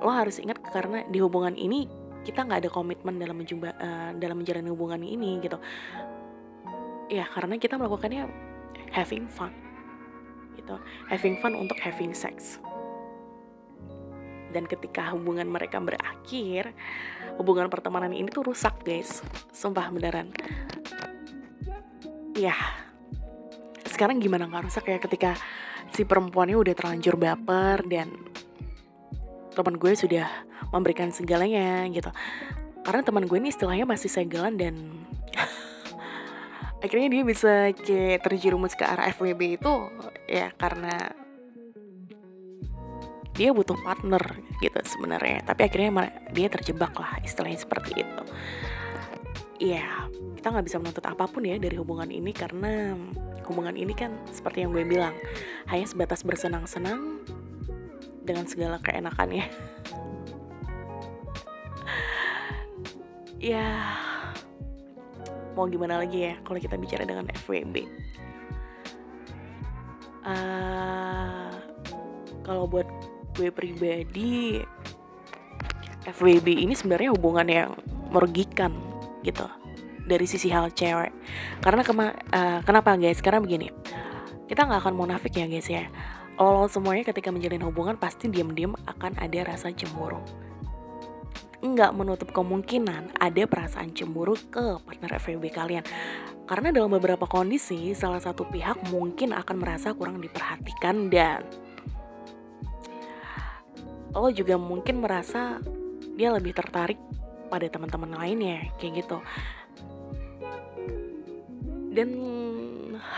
lo 0.00 0.10
harus 0.10 0.38
ingat 0.38 0.62
karena 0.70 1.02
di 1.10 1.18
hubungan 1.18 1.54
ini 1.58 1.90
kita 2.22 2.44
nggak 2.46 2.66
ada 2.66 2.70
komitmen 2.70 3.16
dalam 3.16 3.36
menjumpa 3.36 3.68
uh, 3.80 4.10
dalam 4.16 4.40
menjalani 4.40 4.68
hubungan 4.70 5.00
ini 5.02 5.40
gitu. 5.42 5.58
Ya 7.10 7.26
karena 7.26 7.58
kita 7.58 7.74
melakukannya 7.80 8.28
having 8.94 9.26
fun 9.26 9.50
gitu. 10.54 10.78
Having 11.08 11.42
fun 11.42 11.52
untuk 11.56 11.78
having 11.80 12.14
sex. 12.14 12.62
Dan 14.50 14.66
ketika 14.66 15.14
hubungan 15.14 15.46
mereka 15.46 15.78
berakhir 15.78 16.74
hubungan 17.38 17.70
pertemanan 17.70 18.14
ini 18.14 18.28
tuh 18.28 18.46
rusak 18.46 18.82
guys. 18.82 19.24
Sumpah 19.50 19.90
beneran. 19.90 20.30
Ya 22.36 22.54
sekarang 24.00 24.16
gimana? 24.16 24.48
Nggak 24.48 24.64
rusak 24.64 24.88
ya 24.88 24.96
ketika 24.96 25.36
si 25.92 26.08
perempuannya 26.08 26.56
udah 26.56 26.72
terlanjur 26.72 27.20
baper 27.20 27.84
dan 27.84 28.08
teman 29.52 29.76
gue 29.76 29.92
sudah 29.92 30.24
memberikan 30.72 31.12
segalanya 31.12 31.84
gitu. 31.92 32.08
Karena 32.80 33.04
teman 33.04 33.28
gue 33.28 33.36
ini 33.36 33.52
istilahnya 33.52 33.84
masih 33.84 34.08
segelan 34.08 34.56
dan 34.56 35.04
akhirnya 36.84 37.12
dia 37.12 37.22
bisa 37.28 37.76
kayak 37.76 38.24
terjerumus 38.24 38.72
ke 38.72 38.88
arah 38.88 39.12
FWB 39.12 39.60
itu 39.60 39.72
ya 40.24 40.48
karena 40.56 41.12
dia 43.36 43.52
butuh 43.52 43.76
partner 43.84 44.24
gitu 44.64 44.80
sebenarnya. 44.80 45.44
Tapi 45.44 45.60
akhirnya 45.68 46.08
dia 46.32 46.48
terjebak 46.48 46.96
lah 46.96 47.20
istilahnya 47.20 47.60
seperti 47.60 48.00
itu 48.00 48.24
ya 49.60 50.08
kita 50.40 50.56
nggak 50.56 50.66
bisa 50.66 50.80
menuntut 50.80 51.04
apa 51.04 51.28
pun 51.28 51.44
ya 51.44 51.60
dari 51.60 51.76
hubungan 51.76 52.08
ini 52.08 52.32
karena 52.32 52.96
hubungan 53.44 53.76
ini 53.76 53.92
kan 53.92 54.16
seperti 54.32 54.64
yang 54.64 54.72
gue 54.72 54.88
bilang 54.88 55.12
hanya 55.68 55.84
sebatas 55.84 56.24
bersenang-senang 56.24 57.20
dengan 58.24 58.46
segala 58.46 58.78
keenakannya. 58.80 59.44
Ya 63.40 63.96
mau 65.56 65.68
gimana 65.68 66.00
lagi 66.00 66.24
ya 66.30 66.40
kalau 66.44 66.56
kita 66.60 66.76
bicara 66.76 67.04
dengan 67.04 67.26
FWB 67.44 67.84
uh, 70.24 70.30
eh, 70.30 71.50
kalau 72.44 72.64
buat 72.70 72.86
gue 73.36 73.50
pribadi 73.52 74.62
FWB 76.08 76.64
ini 76.64 76.72
sebenarnya 76.72 77.12
hubungan 77.12 77.48
yang 77.48 77.70
merugikan 78.08 78.89
gitu 79.22 79.46
dari 80.04 80.26
sisi 80.26 80.50
hal 80.50 80.74
cewek. 80.74 81.12
Karena 81.62 81.82
kema 81.86 82.06
uh, 82.10 82.60
kenapa 82.66 82.98
guys? 82.98 83.22
Karena 83.22 83.38
begini 83.38 83.70
kita 84.50 84.66
nggak 84.66 84.82
akan 84.82 84.94
munafik 84.98 85.38
ya 85.38 85.46
guys 85.46 85.70
ya. 85.70 85.86
Lo 86.40 86.66
semuanya 86.66 87.06
ketika 87.06 87.30
menjalin 87.30 87.62
hubungan 87.68 87.94
pasti 88.00 88.26
diam-diam 88.26 88.74
akan 88.88 89.14
ada 89.20 89.46
rasa 89.46 89.70
cemburu. 89.70 90.18
Nggak 91.60 91.92
menutup 91.92 92.32
kemungkinan 92.32 93.20
ada 93.20 93.42
perasaan 93.44 93.92
cemburu 93.92 94.34
ke 94.48 94.80
partner 94.82 95.20
FWB 95.20 95.44
kalian. 95.52 95.84
Karena 96.48 96.74
dalam 96.74 96.90
beberapa 96.90 97.30
kondisi, 97.30 97.94
salah 97.94 98.18
satu 98.18 98.42
pihak 98.48 98.90
mungkin 98.90 99.30
akan 99.30 99.56
merasa 99.60 99.94
kurang 99.94 100.18
diperhatikan 100.18 101.06
dan 101.06 101.46
lo 104.10 104.26
juga 104.34 104.58
mungkin 104.58 104.98
merasa 104.98 105.62
dia 106.18 106.34
lebih 106.34 106.50
tertarik 106.50 106.98
pada 107.50 107.66
teman-teman 107.66 108.14
lainnya 108.14 108.70
kayak 108.78 109.04
gitu. 109.04 109.18
Dan 111.90 112.10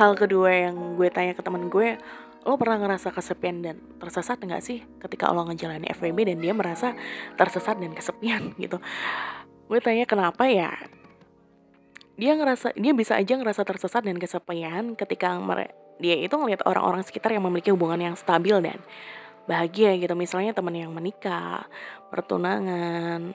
hal 0.01 0.17
kedua 0.17 0.49
yang 0.49 0.97
gue 0.97 1.12
tanya 1.12 1.37
ke 1.37 1.45
teman 1.45 1.69
gue 1.69 2.01
lo 2.43 2.59
pernah 2.59 2.81
ngerasa 2.83 3.15
kesepian 3.15 3.62
dan 3.62 3.77
tersesat 4.03 4.43
nggak 4.43 4.62
sih 4.65 4.83
ketika 4.99 5.31
lo 5.31 5.47
ngejalanin 5.47 5.87
FWB 5.95 6.35
dan 6.35 6.39
dia 6.43 6.51
merasa 6.51 6.99
tersesat 7.39 7.79
dan 7.79 7.95
kesepian 7.95 8.51
gitu? 8.62 8.83
Gue 9.71 9.79
tanya 9.79 10.09
kenapa 10.09 10.49
ya? 10.51 10.75
Dia 12.19 12.35
ngerasa 12.35 12.75
dia 12.75 12.93
bisa 12.93 13.15
aja 13.17 13.39
ngerasa 13.39 13.62
tersesat 13.62 14.03
dan 14.03 14.19
kesepian 14.19 14.99
ketika 14.99 15.39
dia 16.03 16.17
itu 16.19 16.35
ngelihat 16.35 16.67
orang-orang 16.67 17.07
sekitar 17.07 17.31
yang 17.31 17.47
memiliki 17.47 17.71
hubungan 17.71 18.01
yang 18.11 18.17
stabil 18.19 18.59
dan 18.59 18.83
bahagia 19.47 19.95
gitu. 19.97 20.12
Misalnya 20.19 20.51
teman 20.51 20.75
yang 20.75 20.91
menikah 20.91 21.71
pertunangan 22.11 23.33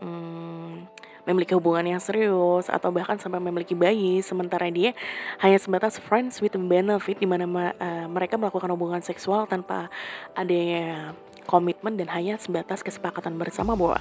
hmm, 0.00 0.86
memiliki 1.26 1.52
hubungan 1.58 1.96
yang 1.96 2.02
serius 2.02 2.70
atau 2.70 2.94
bahkan 2.94 3.18
sampai 3.18 3.42
memiliki 3.42 3.74
bayi 3.74 4.22
sementara 4.22 4.70
dia 4.70 4.94
hanya 5.42 5.58
sebatas 5.58 5.98
friends 5.98 6.38
with 6.38 6.54
benefit 6.54 7.18
di 7.18 7.26
mana 7.26 7.44
uh, 7.48 8.06
mereka 8.06 8.38
melakukan 8.38 8.70
hubungan 8.70 9.02
seksual 9.02 9.50
tanpa 9.50 9.90
adanya 10.38 11.12
komitmen 11.46 11.98
dan 11.98 12.10
hanya 12.14 12.38
sebatas 12.38 12.82
kesepakatan 12.82 13.34
bersama 13.38 13.74
bahwa 13.74 13.98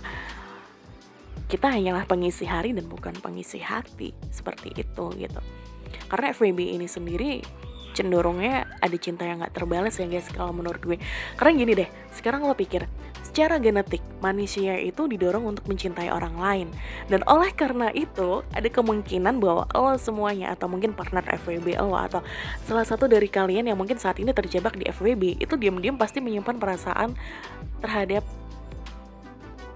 kita 1.45 1.69
hanyalah 1.69 2.09
pengisi 2.09 2.45
hari 2.45 2.73
dan 2.73 2.89
bukan 2.89 3.13
pengisi 3.21 3.61
hati 3.61 4.13
seperti 4.33 4.73
itu 4.81 5.05
gitu. 5.13 5.41
Karena 6.09 6.33
FWB 6.33 6.73
ini 6.77 6.89
sendiri 6.89 7.41
cenderungnya 7.95 8.67
ada 8.81 8.97
cinta 8.99 9.23
yang 9.23 9.39
gak 9.45 9.55
terbalas 9.55 9.95
ya 9.95 10.09
guys 10.09 10.27
kalau 10.33 10.51
menurut 10.51 10.81
gue. 10.81 10.97
Karena 11.37 11.51
gini 11.53 11.73
deh 11.77 11.89
sekarang 12.17 12.43
lo 12.43 12.57
pikir 12.57 12.89
secara 13.35 13.59
genetik 13.59 13.99
manusia 14.23 14.79
itu 14.79 15.11
didorong 15.11 15.43
untuk 15.43 15.67
mencintai 15.67 16.07
orang 16.07 16.39
lain. 16.39 16.67
Dan 17.11 17.19
oleh 17.27 17.51
karena 17.51 17.91
itu 17.91 18.47
ada 18.55 18.63
kemungkinan 18.71 19.43
bahwa 19.43 19.67
lo 19.75 19.99
semuanya 19.99 20.55
atau 20.55 20.71
mungkin 20.71 20.95
partner 20.95 21.19
FWB 21.43 21.75
lo 21.83 21.99
atau 21.99 22.23
salah 22.63 22.87
satu 22.87 23.11
dari 23.11 23.27
kalian 23.27 23.67
yang 23.67 23.75
mungkin 23.75 23.99
saat 23.99 24.23
ini 24.23 24.31
terjebak 24.31 24.79
di 24.79 24.87
FWB 24.87 25.43
itu 25.43 25.59
diam-diam 25.59 25.99
pasti 25.99 26.23
menyimpan 26.23 26.55
perasaan 26.55 27.11
terhadap 27.83 28.23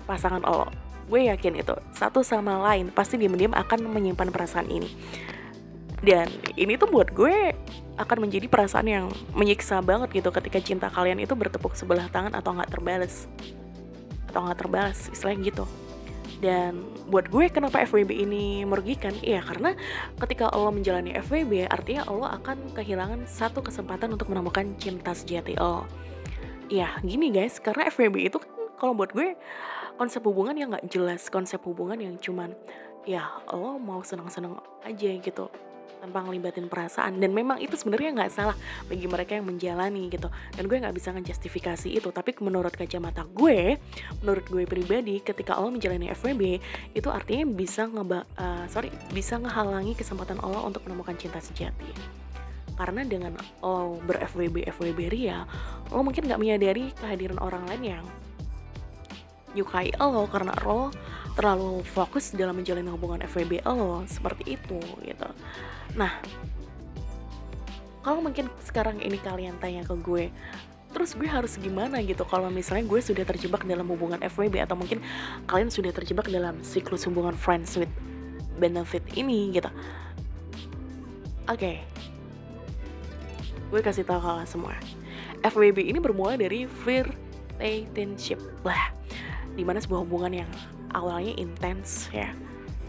pasangan 0.07 0.39
lo. 0.39 0.71
Gue 1.11 1.27
yakin 1.27 1.59
itu. 1.59 1.75
Satu 1.91 2.23
sama 2.23 2.63
lain 2.63 2.95
pasti 2.95 3.19
diam-diam 3.19 3.51
akan 3.51 3.91
menyimpan 3.91 4.31
perasaan 4.31 4.71
ini 4.71 4.87
dan 6.03 6.27
ini 6.55 6.79
tuh 6.79 6.87
buat 6.87 7.11
gue 7.11 7.53
akan 7.99 8.17
menjadi 8.23 8.47
perasaan 8.47 8.87
yang 8.87 9.05
menyiksa 9.35 9.83
banget 9.83 10.23
gitu 10.23 10.31
ketika 10.31 10.59
cinta 10.63 10.87
kalian 10.87 11.19
itu 11.19 11.35
bertepuk 11.35 11.75
sebelah 11.75 12.07
tangan 12.07 12.31
atau 12.35 12.55
nggak 12.55 12.71
terbalas. 12.71 13.27
Atau 14.31 14.47
nggak 14.47 14.59
terbalas 14.63 15.11
istilahnya 15.11 15.51
gitu. 15.51 15.65
Dan 16.39 16.87
buat 17.11 17.27
gue 17.27 17.51
kenapa 17.51 17.83
FWB 17.83 18.15
ini 18.15 18.63
merugikan? 18.63 19.11
Iya 19.19 19.43
karena 19.43 19.75
ketika 20.23 20.47
Allah 20.47 20.71
menjalani 20.71 21.11
FWB 21.19 21.67
artinya 21.67 22.07
Allah 22.07 22.39
akan 22.39 22.71
kehilangan 22.71 23.27
satu 23.27 23.59
kesempatan 23.59 24.15
untuk 24.15 24.31
menemukan 24.31 24.71
cinta 24.79 25.11
sejati 25.11 25.59
Allah 25.59 25.83
iya 26.69 26.95
gini 27.01 27.33
guys 27.33 27.57
karena 27.57 27.89
FWB 27.89 28.29
itu 28.29 28.37
kan 28.37 28.49
kalau 28.77 28.93
buat 28.93 29.11
gue 29.11 29.35
konsep 29.97 30.21
hubungan 30.23 30.55
yang 30.55 30.69
nggak 30.71 30.87
jelas 30.87 31.27
konsep 31.27 31.59
hubungan 31.65 31.97
yang 31.97 32.15
cuman 32.21 32.53
ya 33.03 33.25
lo 33.51 33.81
mau 33.81 34.05
seneng-seneng 34.05 34.55
aja 34.85 35.09
gitu 35.19 35.49
tanpa 35.97 36.21
ngelibatin 36.25 36.69
perasaan. 36.69 37.17
Dan 37.17 37.33
memang 37.33 37.57
itu 37.57 37.73
sebenarnya 37.73 38.13
nggak 38.13 38.31
salah 38.31 38.55
bagi 38.85 39.09
mereka 39.09 39.35
yang 39.35 39.49
menjalani 39.49 40.07
gitu. 40.07 40.29
Dan 40.53 40.69
gue 40.69 40.77
nggak 40.77 40.95
bisa 40.95 41.09
ngejustifikasi 41.13 41.89
itu. 41.89 42.09
Tapi 42.13 42.37
menurut 42.39 42.73
kacamata 42.73 43.25
gue 43.25 43.81
menurut 44.21 44.45
gue 44.47 44.63
pribadi 44.69 45.19
ketika 45.19 45.57
Allah 45.57 45.73
menjalani 45.73 46.09
FWB 46.13 46.43
itu 46.95 47.09
artinya 47.09 47.45
bisa 47.49 47.85
ngeba 47.89 48.23
uh, 48.37 48.65
sorry 48.71 48.93
bisa 49.11 49.37
ngehalangi 49.37 49.93
kesempatan 49.97 50.39
Allah 50.39 50.63
untuk 50.63 50.85
menemukan 50.85 51.17
cinta 51.17 51.41
sejati. 51.41 51.89
Karena 52.79 53.03
dengan 53.03 53.35
lo 53.59 53.99
ber 53.99 54.23
FWB 54.23 54.63
FWB 54.71 54.99
ria 55.11 55.43
lo 55.91 55.99
mungkin 55.99 56.23
nggak 56.29 56.39
menyadari 56.39 56.95
kehadiran 56.95 57.41
orang 57.43 57.67
lain 57.67 57.83
yang 57.99 58.05
nyukai 59.51 59.91
lo 59.97 60.29
karena 60.29 60.53
lo 60.61 60.93
terlalu 61.39 61.87
fokus 61.87 62.35
dalam 62.35 62.59
menjalin 62.59 62.91
hubungan 62.91 63.23
FWB 63.23 63.63
lo 63.63 64.03
seperti 64.11 64.59
itu 64.59 64.75
gitu. 65.07 65.29
Nah 65.95 66.19
kalau 68.03 68.19
mungkin 68.19 68.51
sekarang 68.67 68.99
ini 68.99 69.15
kalian 69.23 69.55
tanya 69.63 69.87
ke 69.87 69.95
gue 69.95 70.27
terus 70.91 71.15
gue 71.15 71.29
harus 71.29 71.55
gimana? 71.55 72.03
gitu. 72.03 72.27
Kalau 72.27 72.51
misalnya 72.51 72.83
gue 72.91 72.99
sudah 72.99 73.23
terjebak 73.23 73.63
dalam 73.63 73.87
hubungan 73.87 74.19
FWB 74.19 74.67
atau 74.67 74.75
mungkin 74.75 74.99
kalian 75.47 75.71
sudah 75.71 75.95
terjebak 75.95 76.27
dalam 76.27 76.59
siklus 76.59 77.07
hubungan 77.07 77.39
friends 77.39 77.79
with 77.79 77.91
benefit 78.59 79.05
ini 79.15 79.55
gitu. 79.55 79.71
Oke. 81.47 81.55
Okay. 81.55 81.75
gue 83.69 83.79
kasih 83.85 84.03
tahu 84.03 84.17
kalian 84.19 84.49
semua. 84.49 84.75
FWB 85.45 85.93
ini 85.93 86.01
bermula 86.01 86.35
dari 86.35 86.65
flirtationship. 86.65 88.41
Lah 88.65 88.91
di 89.53 89.61
mana 89.61 89.77
sebuah 89.77 90.03
hubungan 90.03 90.41
yang 90.41 90.49
awalnya 90.93 91.33
intens 91.37 92.09
ya 92.13 92.33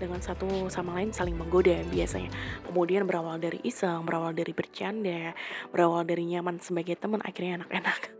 dengan 0.01 0.25
satu 0.25 0.49
sama 0.73 0.97
lain 0.97 1.13
saling 1.13 1.37
menggoda 1.37 1.77
biasanya. 1.93 2.33
Kemudian 2.65 3.05
berawal 3.05 3.37
dari 3.37 3.61
iseng, 3.61 4.09
berawal 4.09 4.33
dari 4.33 4.57
bercanda, 4.57 5.37
berawal 5.69 6.09
dari 6.09 6.25
nyaman 6.25 6.57
sebagai 6.57 6.97
teman, 6.97 7.21
akhirnya 7.21 7.61
enak-enak. 7.61 8.17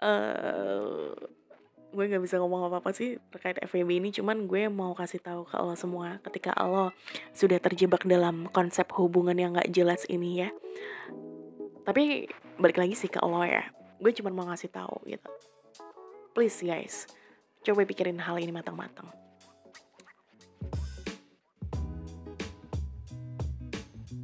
uh, 0.00 1.12
gue 1.88 2.04
gak 2.04 2.22
bisa 2.22 2.36
ngomong 2.38 2.68
apa-apa 2.68 2.92
sih 2.92 3.16
terkait 3.32 3.58
FWB 3.64 3.90
ini 3.98 4.08
cuman 4.12 4.44
gue 4.44 4.68
mau 4.68 4.92
kasih 4.92 5.18
tahu 5.24 5.48
ke 5.48 5.56
Allah 5.56 5.74
semua 5.74 6.20
ketika 6.20 6.52
Allah 6.52 6.92
sudah 7.32 7.56
terjebak 7.58 8.04
dalam 8.04 8.46
konsep 8.52 8.86
hubungan 8.94 9.34
yang 9.34 9.56
gak 9.56 9.72
jelas 9.72 10.04
ini 10.06 10.46
ya 10.46 10.50
tapi 11.88 12.28
balik 12.60 12.76
lagi 12.76 12.92
sih 12.92 13.08
ke 13.08 13.18
Allah 13.18 13.44
ya 13.48 13.64
gue 13.98 14.12
cuma 14.14 14.30
mau 14.30 14.46
ngasih 14.46 14.70
tahu 14.70 15.02
gitu. 15.06 15.30
Please 16.32 16.62
guys. 16.62 17.10
Coba 17.66 17.82
pikirin 17.82 18.18
hal 18.22 18.38
ini 18.38 18.54
matang-matang. 18.54 19.10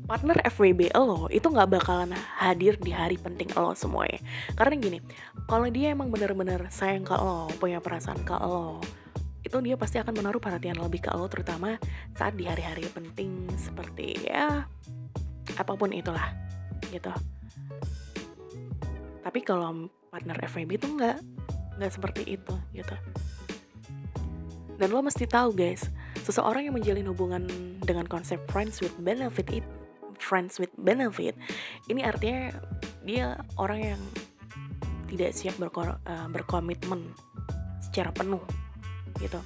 Partner 0.05 0.37
FWB 0.47 0.93
lo 0.95 1.33
itu 1.33 1.49
nggak 1.49 1.81
bakalan 1.81 2.13
hadir 2.37 2.77
di 2.77 2.93
hari 2.93 3.17
penting 3.19 3.51
lo 3.57 3.75
semuanya. 3.75 4.21
Karena 4.55 4.75
gini 4.79 4.99
kalau 5.51 5.67
dia 5.69 5.93
emang 5.93 6.09
bener-bener 6.09 6.71
sayang 6.71 7.03
ke 7.03 7.17
lo 7.17 7.51
punya 7.59 7.83
perasaan 7.83 8.23
ke 8.23 8.37
lo 8.37 8.79
itu 9.45 9.61
dia 9.61 9.77
pasti 9.77 10.01
akan 10.01 10.17
menaruh 10.17 10.41
perhatian 10.41 10.81
lebih 10.81 11.05
ke 11.05 11.13
lo 11.13 11.29
terutama 11.29 11.77
saat 12.17 12.33
di 12.33 12.49
hari-hari 12.49 12.89
penting 12.89 13.45
seperti 13.61 14.25
ya 14.25 14.65
apa 15.55 15.73
pun 15.77 15.93
itulah 15.93 16.33
gitu 16.89 17.13
tapi 19.35 19.43
kalau 19.43 19.91
partner 20.15 20.39
FWB 20.47 20.79
itu 20.79 20.95
nggak 20.95 21.19
nggak 21.75 21.91
seperti 21.91 22.39
itu 22.39 22.55
gitu. 22.71 22.95
Dan 24.79 24.95
lo 24.95 25.03
mesti 25.03 25.27
tahu 25.27 25.51
guys 25.51 25.91
seseorang 26.23 26.71
yang 26.71 26.79
menjalin 26.79 27.11
hubungan 27.11 27.43
dengan 27.83 28.07
konsep 28.07 28.39
friends 28.55 28.79
with 28.79 28.95
benefit 29.03 29.51
it 29.51 29.67
friends 30.23 30.63
with 30.63 30.71
benefit 30.79 31.35
ini 31.91 32.07
artinya 32.07 32.55
dia 33.03 33.43
orang 33.59 33.99
yang 33.99 34.03
tidak 35.11 35.35
siap 35.35 35.59
berko 35.59 35.83
uh, 35.83 35.99
berkomitmen 36.31 37.03
secara 37.83 38.15
penuh 38.15 38.47
gitu. 39.19 39.43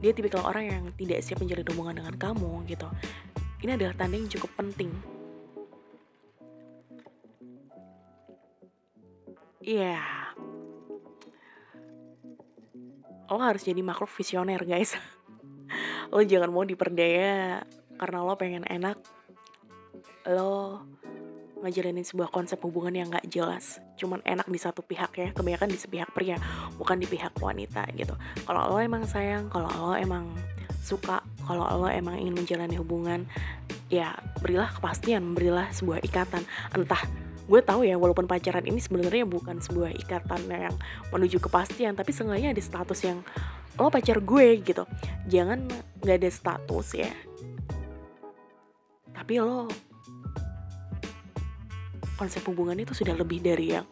Dia 0.00 0.16
tipikal 0.16 0.48
orang 0.48 0.64
yang 0.64 0.84
tidak 0.96 1.20
siap 1.28 1.44
menjalin 1.44 1.68
hubungan 1.76 2.00
dengan 2.00 2.16
kamu 2.16 2.64
gitu. 2.64 2.88
Ini 3.60 3.76
adalah 3.76 3.92
tanda 4.00 4.16
yang 4.16 4.32
cukup 4.32 4.48
penting 4.56 5.17
Iya. 9.62 9.98
Yeah. 9.98 10.06
Lo 13.28 13.42
harus 13.42 13.66
jadi 13.66 13.82
makhluk 13.84 14.08
visioner 14.08 14.62
guys. 14.64 14.96
lo 16.12 16.24
jangan 16.24 16.48
mau 16.48 16.64
diperdaya 16.64 17.62
karena 17.98 18.18
lo 18.24 18.34
pengen 18.38 18.64
enak. 18.64 18.96
Lo 20.30 20.82
ngejalanin 21.58 22.06
sebuah 22.06 22.30
konsep 22.30 22.58
hubungan 22.62 22.94
yang 22.94 23.08
gak 23.10 23.26
jelas. 23.26 23.82
Cuman 23.98 24.22
enak 24.22 24.46
di 24.46 24.58
satu 24.62 24.80
pihak 24.86 25.12
ya, 25.18 25.28
kebanyakan 25.34 25.68
di 25.70 25.78
sepihak 25.78 26.10
pria, 26.14 26.38
bukan 26.78 27.02
di 27.02 27.06
pihak 27.10 27.34
wanita 27.38 27.82
gitu. 27.98 28.14
Kalau 28.46 28.70
lo 28.70 28.78
emang 28.78 29.04
sayang, 29.04 29.50
kalau 29.50 29.66
lo 29.74 29.94
emang 29.98 30.30
suka, 30.78 31.20
kalau 31.44 31.66
lo 31.66 31.90
emang 31.90 32.16
ingin 32.16 32.38
menjalani 32.38 32.78
hubungan, 32.78 33.26
ya 33.90 34.14
berilah 34.38 34.70
kepastian, 34.70 35.34
berilah 35.34 35.68
sebuah 35.74 36.00
ikatan. 36.06 36.46
Entah 36.72 37.02
gue 37.48 37.60
tahu 37.64 37.88
ya 37.88 37.96
walaupun 37.96 38.28
pacaran 38.28 38.68
ini 38.68 38.76
sebenarnya 38.76 39.24
bukan 39.24 39.56
sebuah 39.56 39.96
ikatan 40.04 40.52
yang 40.52 40.76
menuju 41.08 41.40
kepastian 41.40 41.96
tapi 41.96 42.12
seenggaknya 42.12 42.52
ada 42.52 42.60
status 42.60 43.00
yang 43.08 43.24
lo 43.80 43.88
pacar 43.88 44.20
gue 44.20 44.60
gitu. 44.60 44.84
Jangan 45.32 45.64
nggak 46.04 46.16
ada 46.20 46.30
status 46.30 46.88
ya. 46.92 47.12
Tapi 49.16 49.34
lo 49.40 49.64
konsep 52.20 52.44
hubungan 52.44 52.76
itu 52.76 52.92
sudah 52.92 53.16
lebih 53.16 53.40
dari 53.40 53.72
yang 53.78 53.86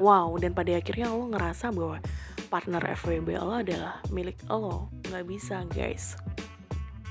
wow 0.00 0.32
dan 0.40 0.56
pada 0.56 0.72
akhirnya 0.72 1.12
lo 1.12 1.28
ngerasa 1.28 1.68
bahwa 1.68 2.00
partner 2.48 2.96
FWB 2.96 3.28
lo 3.36 3.60
adalah 3.60 4.00
milik 4.08 4.40
lo. 4.48 4.88
Nggak 5.04 5.24
bisa 5.28 5.68
guys. 5.68 6.16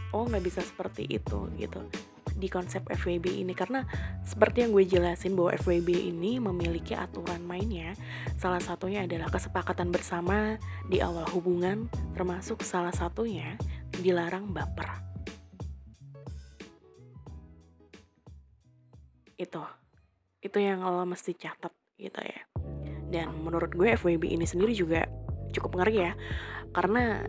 Lo 0.10 0.26
nggak 0.26 0.42
bisa 0.42 0.66
seperti 0.66 1.06
itu 1.06 1.46
gitu 1.62 1.86
di 2.36 2.52
konsep 2.52 2.84
FWB 2.84 3.42
ini. 3.42 3.56
Karena 3.56 3.82
seperti 4.22 4.68
yang 4.68 4.76
gue 4.76 4.86
jelasin 4.86 5.34
bahwa 5.34 5.56
FWB 5.56 5.90
ini 6.12 6.38
memiliki 6.38 6.94
aturan 6.94 7.42
mainnya 7.42 7.96
salah 8.36 8.60
satunya 8.60 9.08
adalah 9.08 9.32
kesepakatan 9.32 9.90
bersama 9.90 10.60
di 10.92 11.00
awal 11.00 11.24
hubungan 11.32 11.88
termasuk 12.14 12.62
salah 12.62 12.92
satunya 12.92 13.56
dilarang 13.96 14.52
baper. 14.52 14.88
Itu. 19.40 19.64
Itu 20.44 20.58
yang 20.62 20.84
lo 20.84 21.08
mesti 21.08 21.34
catat 21.34 21.72
gitu 21.96 22.20
ya. 22.22 22.42
Dan 23.10 23.32
menurut 23.40 23.72
gue 23.72 23.96
FWB 23.96 24.36
ini 24.36 24.44
sendiri 24.44 24.76
juga 24.76 25.08
cukup 25.56 25.80
ngeri 25.80 25.96
ya. 26.04 26.12
Karena 26.76 27.24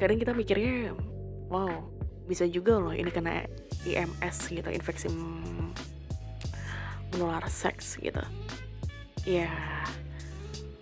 kadang 0.00 0.16
kita 0.16 0.32
mikirnya 0.32 0.96
wow 1.52 1.99
bisa 2.30 2.46
juga 2.46 2.78
loh 2.78 2.94
ini 2.94 3.10
kena 3.10 3.42
IMS 3.82 4.46
gitu 4.46 4.70
infeksi 4.70 5.10
menular 7.10 7.42
seks 7.50 7.98
gitu. 7.98 8.22
Ya 9.26 9.50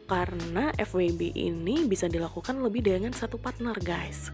karena 0.09 0.73
FWB 0.81 1.37
ini 1.37 1.85
bisa 1.85 2.09
dilakukan 2.09 2.61
lebih 2.65 2.85
dengan 2.85 3.13
satu 3.13 3.37
partner 3.37 3.77
guys. 3.81 4.33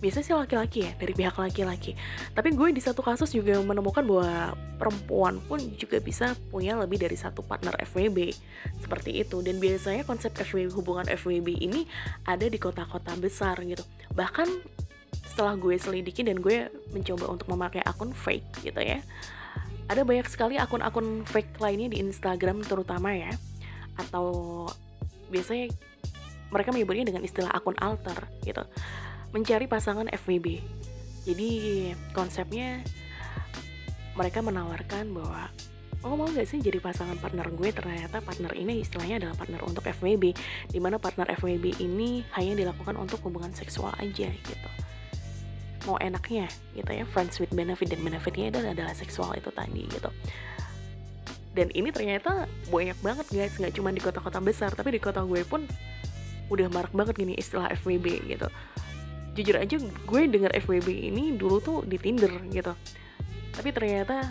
Biasanya 0.00 0.26
sih 0.26 0.36
laki-laki 0.36 0.78
ya 0.84 0.92
dari 1.00 1.12
pihak 1.16 1.36
laki-laki. 1.40 1.96
Tapi 2.36 2.52
gue 2.52 2.76
di 2.76 2.82
satu 2.82 3.00
kasus 3.00 3.32
juga 3.32 3.56
menemukan 3.60 4.04
bahwa 4.04 4.52
perempuan 4.76 5.40
pun 5.48 5.60
juga 5.80 5.96
bisa 5.96 6.36
punya 6.52 6.76
lebih 6.76 7.00
dari 7.00 7.16
satu 7.16 7.40
partner 7.40 7.72
FWB 7.88 8.32
seperti 8.84 9.24
itu. 9.24 9.40
Dan 9.40 9.56
biasanya 9.60 10.04
konsep 10.04 10.36
FWB 10.36 10.76
hubungan 10.76 11.08
FWB 11.08 11.56
ini 11.56 11.88
ada 12.28 12.44
di 12.44 12.60
kota-kota 12.60 13.16
besar 13.16 13.60
gitu. 13.64 13.80
Bahkan 14.12 14.48
setelah 15.34 15.58
gue 15.58 15.74
selidiki 15.74 16.22
dan 16.22 16.38
gue 16.38 16.70
mencoba 16.94 17.26
untuk 17.26 17.50
memakai 17.50 17.82
akun 17.82 18.14
fake 18.14 18.62
gitu 18.62 18.78
ya. 18.78 19.02
Ada 19.90 20.06
banyak 20.06 20.30
sekali 20.30 20.54
akun-akun 20.62 21.26
fake 21.26 21.58
lainnya 21.58 21.90
di 21.90 21.98
Instagram 21.98 22.62
terutama 22.62 23.10
ya. 23.18 23.34
Atau 23.98 24.70
biasanya 25.34 25.74
mereka 26.54 26.70
menyebutnya 26.70 27.10
dengan 27.10 27.26
istilah 27.26 27.50
akun 27.50 27.74
alter 27.82 28.30
gitu. 28.46 28.62
Mencari 29.34 29.66
pasangan 29.66 30.06
FWB 30.06 30.62
jadi 31.26 31.50
konsepnya 32.14 32.86
mereka 34.14 34.38
menawarkan 34.38 35.10
bahwa 35.10 35.50
oh 36.06 36.14
mau 36.14 36.30
gak 36.30 36.46
sih 36.46 36.62
jadi 36.62 36.78
pasangan 36.78 37.18
partner 37.18 37.50
gue? 37.50 37.74
Ternyata 37.74 38.22
partner 38.22 38.54
ini 38.54 38.86
istilahnya 38.86 39.18
adalah 39.18 39.34
partner 39.34 39.66
untuk 39.66 39.82
FWB 39.82 40.30
di 40.70 40.78
mana 40.78 41.02
partner 41.02 41.26
FWB 41.34 41.82
ini 41.82 42.22
hanya 42.38 42.54
dilakukan 42.54 42.94
untuk 42.94 43.18
hubungan 43.26 43.50
seksual 43.50 43.90
aja 43.98 44.30
gitu 44.30 44.70
mau 45.84 45.96
enaknya 46.00 46.48
gitu 46.72 46.90
ya. 46.90 47.04
Friends 47.08 47.40
with 47.40 47.52
benefit 47.52 47.92
dan 47.92 48.00
benefitnya 48.00 48.50
itu 48.52 48.58
adalah 48.60 48.94
seksual 48.96 49.32
itu 49.36 49.48
tadi 49.52 49.86
gitu. 49.88 50.10
Dan 51.54 51.70
ini 51.70 51.94
ternyata 51.94 52.50
banyak 52.68 52.98
banget 53.00 53.26
guys. 53.30 53.54
Nggak 53.56 53.74
cuma 53.78 53.94
di 53.94 54.00
kota-kota 54.02 54.40
besar 54.42 54.70
tapi 54.74 54.96
di 54.96 55.00
kota 55.00 55.22
gue 55.22 55.44
pun 55.46 55.64
udah 56.52 56.68
marak 56.68 56.92
banget 56.92 57.14
gini 57.16 57.34
istilah 57.38 57.70
FWB 57.72 58.06
gitu. 58.28 58.48
Jujur 59.34 59.56
aja 59.58 59.76
gue 59.80 60.20
denger 60.30 60.52
FWB 60.66 60.88
ini 61.14 61.34
dulu 61.34 61.56
tuh 61.62 61.78
di 61.86 61.96
Tinder 61.96 62.30
gitu. 62.50 62.74
Tapi 63.54 63.70
ternyata 63.70 64.26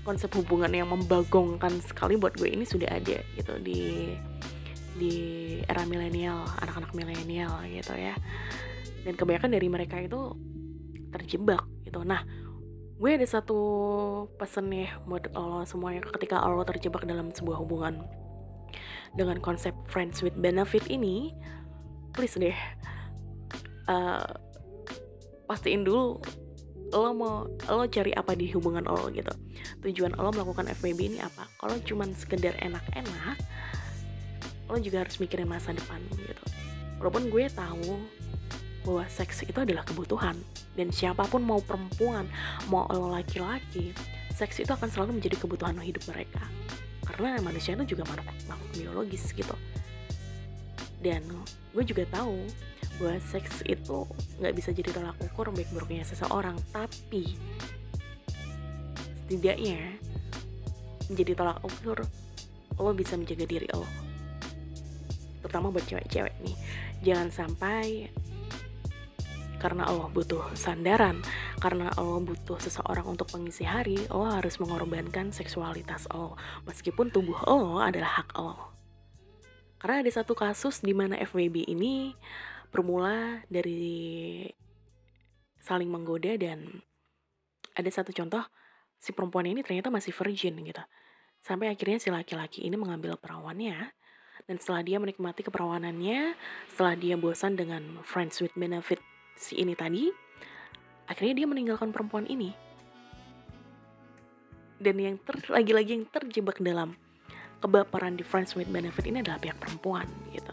konsep 0.00 0.32
hubungan 0.32 0.72
yang 0.72 0.88
membagongkan 0.88 1.76
sekali 1.84 2.16
buat 2.16 2.32
gue 2.40 2.48
ini 2.48 2.64
sudah 2.64 2.88
ada 2.88 3.20
gitu 3.36 3.54
di 3.60 4.16
di 4.96 5.14
era 5.64 5.86
milenial 5.86 6.44
anak-anak 6.60 6.92
milenial 6.92 7.62
gitu 7.68 7.94
ya 7.94 8.16
dan 9.04 9.14
kebanyakan 9.16 9.50
dari 9.56 9.68
mereka 9.68 9.96
itu 10.00 10.36
terjebak 11.10 11.64
gitu. 11.86 12.02
Nah 12.04 12.22
gue 13.00 13.10
ada 13.16 13.24
satu 13.24 13.58
pesan 14.36 14.68
nih 14.68 14.92
buat 15.08 15.32
lo 15.32 15.64
semuanya 15.64 16.04
ketika 16.20 16.44
lo 16.44 16.60
terjebak 16.68 17.08
dalam 17.08 17.32
sebuah 17.32 17.56
hubungan 17.64 18.04
dengan 19.16 19.40
konsep 19.40 19.72
friends 19.88 20.20
with 20.20 20.36
benefit 20.36 20.84
ini 20.92 21.32
please 22.12 22.36
deh 22.36 22.54
uh, 23.88 24.28
pastiin 25.48 25.82
dulu 25.82 26.20
lo 26.90 27.10
mau 27.14 27.46
lo 27.48 27.86
cari 27.86 28.10
apa 28.12 28.34
di 28.34 28.50
hubungan 28.50 28.84
lo 28.84 29.08
gitu. 29.14 29.30
Tujuan 29.80 30.18
lo 30.18 30.30
melakukan 30.34 30.66
FWB 30.74 31.00
ini 31.14 31.18
apa? 31.22 31.46
Kalau 31.56 31.78
cuman 31.80 32.10
sekedar 32.12 32.58
enak-enak 32.58 33.38
lo 34.70 34.76
juga 34.78 35.06
harus 35.06 35.16
mikirin 35.18 35.46
masa 35.46 35.70
depan 35.70 36.02
gitu. 36.18 36.44
Walaupun 36.98 37.30
gue 37.30 37.46
tahu 37.50 37.96
bahwa 38.86 39.04
seks 39.10 39.44
itu 39.44 39.58
adalah 39.60 39.84
kebutuhan. 39.84 40.36
Dan 40.74 40.94
siapa 40.94 41.26
pun 41.28 41.44
mau 41.44 41.60
perempuan 41.60 42.24
mau 42.72 42.88
laki-laki 42.88 43.92
seks 44.32 44.64
itu 44.64 44.72
akan 44.72 44.88
selalu 44.88 45.20
menjadi 45.20 45.36
kebutuhan 45.36 45.76
hidup 45.84 46.00
mereka. 46.08 46.40
Karena 47.04 47.36
manusia 47.44 47.76
itu 47.76 47.96
juga 47.96 48.08
makhluk, 48.08 48.32
makhluk 48.48 48.70
biologis 48.72 49.36
gitu. 49.36 49.52
Dan 51.04 51.20
gue 51.76 51.84
juga 51.84 52.08
tahu 52.08 52.40
bahwa 53.00 53.16
seks 53.20 53.64
itu 53.64 54.04
nggak 54.40 54.54
bisa 54.56 54.72
jadi 54.72 54.92
tolak 54.92 55.16
ukur 55.20 55.52
baik 55.52 55.68
buruknya 55.72 56.04
seseorang. 56.04 56.56
Tapi 56.72 57.36
setidaknya 59.24 60.00
menjadi 61.12 61.32
tolak 61.36 61.58
ukur 61.60 61.98
lo 62.80 62.92
bisa 62.96 63.16
menjaga 63.20 63.44
diri 63.44 63.68
lo. 63.76 63.84
Terutama 65.44 65.68
buat 65.68 65.84
cewek-cewek 65.84 66.34
nih. 66.44 66.56
Jangan 67.00 67.28
sampai 67.32 68.12
karena 69.60 69.84
Allah 69.84 70.08
butuh 70.08 70.56
sandaran, 70.56 71.20
karena 71.60 71.92
Allah 72.00 72.18
butuh 72.24 72.56
seseorang 72.56 73.04
untuk 73.04 73.28
mengisi 73.36 73.68
hari, 73.68 74.00
Allah 74.08 74.40
harus 74.40 74.56
mengorbankan 74.56 75.30
seksualitas 75.30 76.08
Allah, 76.08 76.34
meskipun 76.64 77.12
tubuh 77.12 77.36
Allah 77.44 77.92
adalah 77.92 78.24
hak 78.24 78.32
Allah. 78.34 78.72
Karena 79.76 80.00
ada 80.00 80.10
satu 80.12 80.32
kasus 80.32 80.80
di 80.80 80.96
mana 80.96 81.20
FWB 81.20 81.68
ini 81.68 82.16
bermula 82.72 83.44
dari 83.52 84.48
saling 85.60 85.92
menggoda 85.92 86.36
dan 86.40 86.80
ada 87.76 87.90
satu 87.92 88.12
contoh 88.16 88.44
si 89.00 89.12
perempuan 89.12 89.48
ini 89.48 89.60
ternyata 89.60 89.92
masih 89.92 90.12
virgin 90.12 90.56
gitu. 90.64 90.84
Sampai 91.40 91.72
akhirnya 91.72 91.96
si 91.96 92.12
laki-laki 92.12 92.64
ini 92.64 92.76
mengambil 92.76 93.16
perawannya 93.16 93.92
dan 94.44 94.56
setelah 94.60 94.82
dia 94.84 94.98
menikmati 95.00 95.44
keperawanannya, 95.44 96.36
setelah 96.72 96.94
dia 96.96 97.16
bosan 97.16 97.56
dengan 97.56 98.00
friends 98.04 98.40
with 98.40 98.52
benefit 98.56 99.00
si 99.40 99.56
ini 99.56 99.72
tadi, 99.72 100.12
akhirnya 101.08 101.40
dia 101.40 101.46
meninggalkan 101.48 101.88
perempuan 101.96 102.28
ini. 102.28 102.52
Dan 104.76 105.00
yang 105.00 105.16
lagi-lagi 105.48 105.96
yang 105.96 106.04
terjebak 106.08 106.60
dalam 106.60 106.92
kebaperan 107.64 108.16
di 108.16 108.24
friends 108.24 108.52
with 108.56 108.68
benefit 108.68 109.04
ini 109.08 109.24
adalah 109.24 109.40
pihak 109.40 109.56
perempuan 109.56 110.08
gitu. 110.32 110.52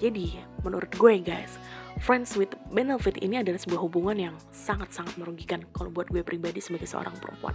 Jadi 0.00 0.38
menurut 0.66 0.90
gue 0.96 1.20
guys, 1.22 1.60
friends 2.02 2.34
with 2.34 2.50
benefit 2.74 3.20
ini 3.22 3.38
adalah 3.44 3.60
sebuah 3.60 3.82
hubungan 3.86 4.16
yang 4.18 4.34
sangat-sangat 4.50 5.14
merugikan 5.20 5.62
kalau 5.70 5.92
buat 5.92 6.10
gue 6.10 6.26
pribadi 6.26 6.58
sebagai 6.58 6.90
seorang 6.90 7.14
perempuan. 7.20 7.54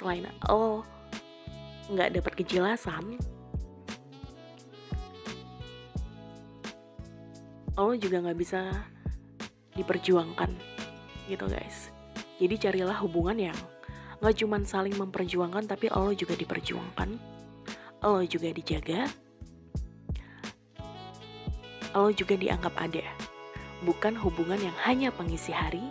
Selain 0.00 0.26
lo 0.50 0.82
nggak 1.92 2.18
dapat 2.18 2.32
kejelasan, 2.42 3.20
lo 7.78 7.92
juga 7.94 8.24
nggak 8.24 8.38
bisa 8.40 8.72
diperjuangkan 9.78 10.50
gitu 11.30 11.44
guys. 11.48 11.92
Jadi 12.42 12.54
carilah 12.58 12.98
hubungan 13.00 13.38
yang 13.52 13.58
gak 14.22 14.38
cuma 14.38 14.62
saling 14.62 14.94
memperjuangkan 14.94 15.66
tapi 15.66 15.90
Allah 15.90 16.14
juga 16.14 16.38
diperjuangkan 16.38 17.18
Allah 18.06 18.22
juga 18.30 18.54
dijaga 18.54 19.10
Allah 21.90 22.14
juga 22.14 22.38
dianggap 22.38 22.70
ada 22.78 23.02
bukan 23.82 24.14
hubungan 24.14 24.62
yang 24.62 24.76
hanya 24.86 25.10
pengisi 25.10 25.50
hari 25.50 25.82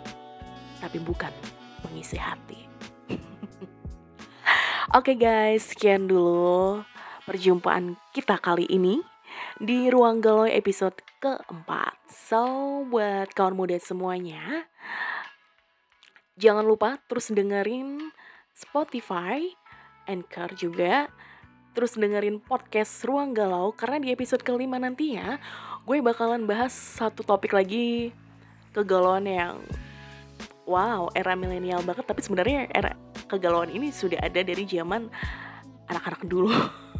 tapi 0.80 0.96
bukan 0.98 1.30
pengisi 1.84 2.16
hati. 2.16 2.64
Oke 4.96 5.12
okay 5.12 5.16
guys, 5.20 5.68
sekian 5.68 6.08
dulu 6.08 6.80
perjumpaan 7.28 8.00
kita 8.16 8.40
kali 8.40 8.64
ini 8.66 9.04
di 9.62 9.92
Ruang 9.92 10.18
Galau 10.18 10.48
episode 10.48 10.98
keempat. 11.22 11.94
So, 12.10 12.82
buat 12.88 13.30
kawan 13.36 13.54
muda 13.54 13.78
semuanya, 13.78 14.66
jangan 16.40 16.66
lupa 16.66 16.98
terus 17.06 17.30
dengerin 17.30 18.10
Spotify, 18.52 19.44
Anchor 20.10 20.52
juga, 20.58 21.12
terus 21.72 21.96
dengerin 21.96 22.42
podcast 22.42 23.04
Ruang 23.06 23.32
Galau 23.32 23.72
karena 23.72 24.02
di 24.02 24.08
episode 24.12 24.44
kelima 24.44 24.76
nanti 24.76 25.16
ya, 25.16 25.40
gue 25.86 25.98
bakalan 26.04 26.44
bahas 26.44 26.72
satu 26.74 27.24
topik 27.24 27.56
lagi 27.56 28.12
kegalauan 28.72 29.28
yang 29.28 29.56
wow, 30.66 31.08
era 31.16 31.36
milenial 31.36 31.82
banget 31.84 32.06
tapi 32.06 32.20
sebenarnya 32.24 32.68
era 32.72 32.94
kegalauan 33.28 33.72
ini 33.72 33.88
sudah 33.88 34.20
ada 34.20 34.44
dari 34.44 34.64
zaman 34.68 35.08
anak-anak 35.88 36.22
dulu. 36.28 36.52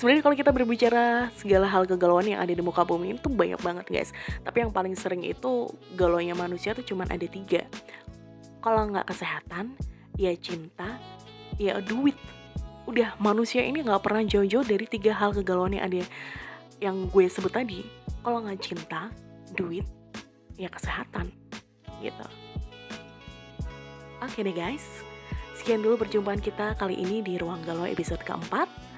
Sebenarnya 0.00 0.24
kalau 0.24 0.32
kita 0.32 0.48
berbicara 0.48 1.28
segala 1.36 1.68
hal 1.68 1.84
kegalauan 1.84 2.24
yang 2.24 2.40
ada 2.40 2.48
di 2.56 2.64
muka 2.64 2.88
bumi 2.88 3.20
itu 3.20 3.28
banyak 3.28 3.60
banget 3.60 3.84
guys. 3.84 4.10
Tapi 4.40 4.64
yang 4.64 4.72
paling 4.72 4.96
sering 4.96 5.20
itu 5.28 5.68
galaunya 5.92 6.32
manusia 6.32 6.72
tuh 6.72 6.80
cuma 6.80 7.04
ada 7.04 7.28
tiga. 7.28 7.68
Kalau 8.64 8.88
nggak 8.88 9.12
kesehatan, 9.12 9.76
ya 10.16 10.32
cinta, 10.40 10.96
ya 11.60 11.84
duit. 11.84 12.16
Udah 12.88 13.12
manusia 13.20 13.60
ini 13.60 13.84
nggak 13.84 14.00
pernah 14.00 14.24
jauh-jauh 14.24 14.64
dari 14.64 14.88
tiga 14.88 15.12
hal 15.12 15.36
kegalauan 15.36 15.76
yang 15.76 15.84
ada 15.84 16.00
yang 16.80 16.96
gue 17.12 17.28
sebut 17.28 17.52
tadi. 17.52 17.84
Kalau 18.24 18.40
nggak 18.40 18.56
cinta, 18.56 19.12
duit, 19.52 19.84
ya 20.56 20.72
kesehatan, 20.72 21.28
gitu. 22.00 22.26
Oke 24.24 24.40
deh 24.48 24.56
guys, 24.56 25.04
sekian 25.60 25.84
dulu 25.84 26.00
perjumpaan 26.00 26.40
kita 26.40 26.72
kali 26.80 26.96
ini 26.96 27.20
di 27.20 27.36
Ruang 27.36 27.60
Galau 27.68 27.84
episode 27.84 28.24
keempat. 28.24 28.88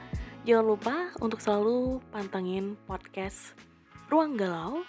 Jangan 0.43 0.67
lupa 0.67 1.15
untuk 1.23 1.39
selalu 1.39 2.03
pantengin 2.11 2.75
podcast 2.91 3.55
Ruang 4.11 4.35
Galau. 4.35 4.83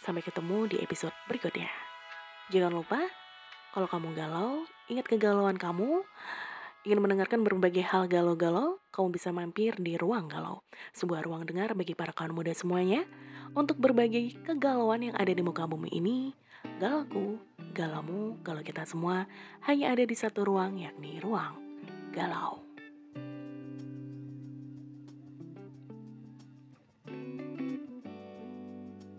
Sampai 0.00 0.24
ketemu 0.24 0.72
di 0.72 0.80
episode 0.80 1.12
berikutnya. 1.28 1.68
Jangan 2.48 2.72
lupa, 2.72 2.96
kalau 3.76 3.84
kamu 3.84 4.16
galau, 4.16 4.64
ingat 4.88 5.04
kegalauan 5.04 5.60
kamu. 5.60 6.00
Ingin 6.88 6.96
mendengarkan 6.96 7.44
berbagai 7.44 7.84
hal 7.92 8.08
galau-galau, 8.08 8.80
kamu 8.88 9.12
bisa 9.12 9.28
mampir 9.36 9.76
di 9.76 10.00
Ruang 10.00 10.32
Galau. 10.32 10.64
Sebuah 10.96 11.28
ruang 11.28 11.44
dengar 11.44 11.76
bagi 11.76 11.92
para 11.92 12.16
kawan 12.16 12.32
muda 12.32 12.56
semuanya 12.56 13.04
untuk 13.52 13.76
berbagai 13.76 14.32
kegalauan 14.48 15.12
yang 15.12 15.16
ada 15.20 15.28
di 15.28 15.44
muka 15.44 15.68
bumi 15.68 15.92
ini. 15.92 16.32
Galauku, 16.80 17.36
galamu, 17.76 18.40
galau 18.40 18.64
kita 18.64 18.88
semua 18.88 19.28
hanya 19.68 19.92
ada 19.92 20.08
di 20.08 20.16
satu 20.16 20.40
ruang 20.40 20.80
yakni 20.80 21.20
Ruang 21.20 21.60
Galau. 22.16 22.69